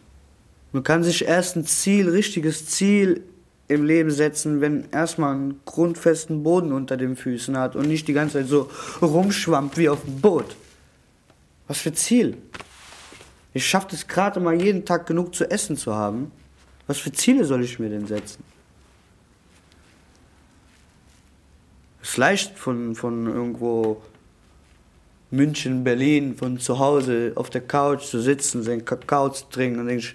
Man 0.73 0.83
kann 0.83 1.05
sich 1.05 1.25
erst 1.25 1.55
ein 1.55 1.67
Ziel, 1.67 2.09
richtiges 2.09 2.67
Ziel 2.67 3.23
im 3.69 3.85
Leben 3.85 4.11
setzen, 4.11 4.61
wenn 4.61 4.89
erstmal 4.91 5.35
einen 5.35 5.61
grundfesten 5.65 6.43
Boden 6.43 6.73
unter 6.73 6.97
den 6.97 7.17
Füßen 7.17 7.57
hat 7.57 7.75
und 7.75 7.89
nicht 7.89 8.07
die 8.07 8.13
ganze 8.13 8.39
Zeit 8.39 8.49
so 8.49 8.71
rumschwammt 9.03 9.77
wie 9.77 9.89
auf 9.89 10.03
dem 10.05 10.21
Boot. 10.21 10.57
Was 11.67 11.79
für 11.79 11.93
Ziel? 11.93 12.37
Ich 13.53 13.67
schaffe 13.67 13.97
es 13.97 14.07
gerade 14.07 14.39
mal 14.39 14.61
jeden 14.61 14.85
Tag 14.85 15.07
genug 15.07 15.35
zu 15.35 15.51
essen 15.51 15.77
zu 15.77 15.95
haben. 15.95 16.31
Was 16.87 16.99
für 16.99 17.11
Ziele 17.11 17.45
soll 17.45 17.65
ich 17.65 17.79
mir 17.79 17.89
denn 17.89 18.07
setzen? 18.07 18.45
Es 22.03 22.11
ist 22.11 22.17
leicht 22.19 22.57
von, 22.57 22.95
von 22.95 23.27
irgendwo 23.27 24.01
München, 25.33 25.83
Berlin, 25.83 26.37
von 26.37 26.61
zu 26.61 26.79
Hause 26.79 27.33
auf 27.35 27.51
der 27.51 27.63
Couch 27.63 28.05
zu 28.05 28.21
sitzen, 28.21 28.63
seinen 28.63 28.85
Kakao 28.85 29.31
zu 29.31 29.49
trinken 29.51 29.81
und 29.81 29.89
denke 29.89 30.05
ich 30.05 30.15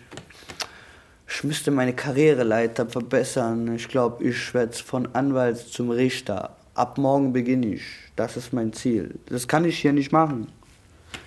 müsste 1.43 1.71
meine 1.71 1.93
Karriereleiter 1.93 2.87
verbessern. 2.87 3.73
Ich 3.75 3.87
glaube, 3.87 4.23
ich 4.23 4.53
werde 4.53 4.75
von 4.75 5.07
Anwalt 5.13 5.57
zum 5.57 5.89
Richter. 5.89 6.57
Ab 6.73 6.97
morgen 6.97 7.31
beginne 7.31 7.67
ich. 7.67 7.83
Das 8.15 8.37
ist 8.37 8.53
mein 8.53 8.73
Ziel. 8.73 9.15
Das 9.27 9.47
kann 9.47 9.65
ich 9.65 9.79
hier 9.79 9.93
nicht 9.93 10.11
machen. 10.11 10.47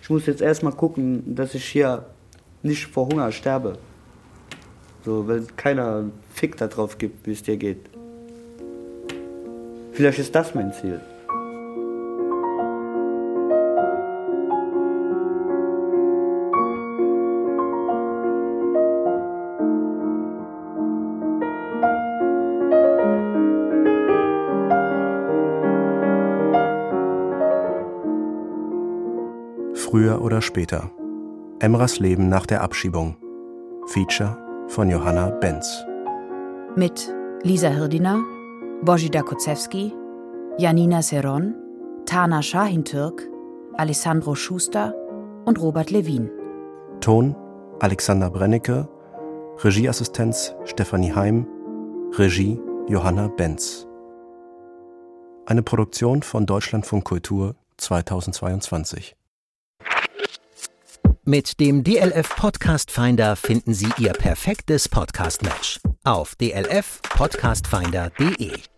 Ich 0.02 0.10
muss 0.10 0.26
jetzt 0.26 0.42
erstmal 0.42 0.74
gucken, 0.74 1.34
dass 1.34 1.54
ich 1.54 1.64
hier 1.64 2.04
nicht 2.62 2.86
vor 2.86 3.06
Hunger 3.06 3.32
sterbe. 3.32 3.78
So, 5.04 5.26
weil 5.28 5.46
keiner 5.56 6.04
Fick 6.32 6.56
darauf 6.56 6.98
gibt, 6.98 7.26
wie 7.26 7.32
es 7.32 7.42
dir 7.42 7.56
geht. 7.56 7.80
Vielleicht 9.92 10.18
ist 10.18 10.34
das 10.34 10.54
mein 10.54 10.72
Ziel. 10.72 11.00
Früher 29.94 30.22
oder 30.22 30.42
später. 30.42 30.90
Emras 31.60 32.00
Leben 32.00 32.28
nach 32.28 32.46
der 32.46 32.62
Abschiebung. 32.62 33.14
Feature 33.86 34.36
von 34.66 34.90
Johanna 34.90 35.30
Benz. 35.30 35.84
Mit 36.74 37.14
Lisa 37.44 37.68
Hirdiner, 37.68 38.20
Bojida 38.82 39.22
Kozewski, 39.22 39.94
Janina 40.58 41.00
Seron, 41.00 41.54
Tana 42.06 42.42
Shahintürk, 42.42 43.22
Alessandro 43.74 44.34
Schuster 44.34 44.92
und 45.44 45.62
Robert 45.62 45.92
Levin. 45.92 46.28
Ton 47.00 47.36
Alexander 47.78 48.30
Brennecke, 48.30 48.88
Regieassistenz 49.62 50.56
Stefanie 50.64 51.12
Heim, 51.12 51.46
Regie 52.18 52.58
Johanna 52.88 53.28
Benz. 53.28 53.86
Eine 55.46 55.62
Produktion 55.62 56.24
von 56.24 56.46
Deutschlandfunk 56.46 57.04
Kultur 57.04 57.54
2022. 57.76 59.14
Mit 61.26 61.58
dem 61.58 61.82
DLF 61.82 62.36
Podcast 62.36 62.90
Finder 62.90 63.34
finden 63.34 63.72
Sie 63.72 63.88
Ihr 63.96 64.12
perfektes 64.12 64.90
Podcast-Match 64.90 65.80
auf 66.04 66.34
dlfpodcastfinder.de. 66.34 68.73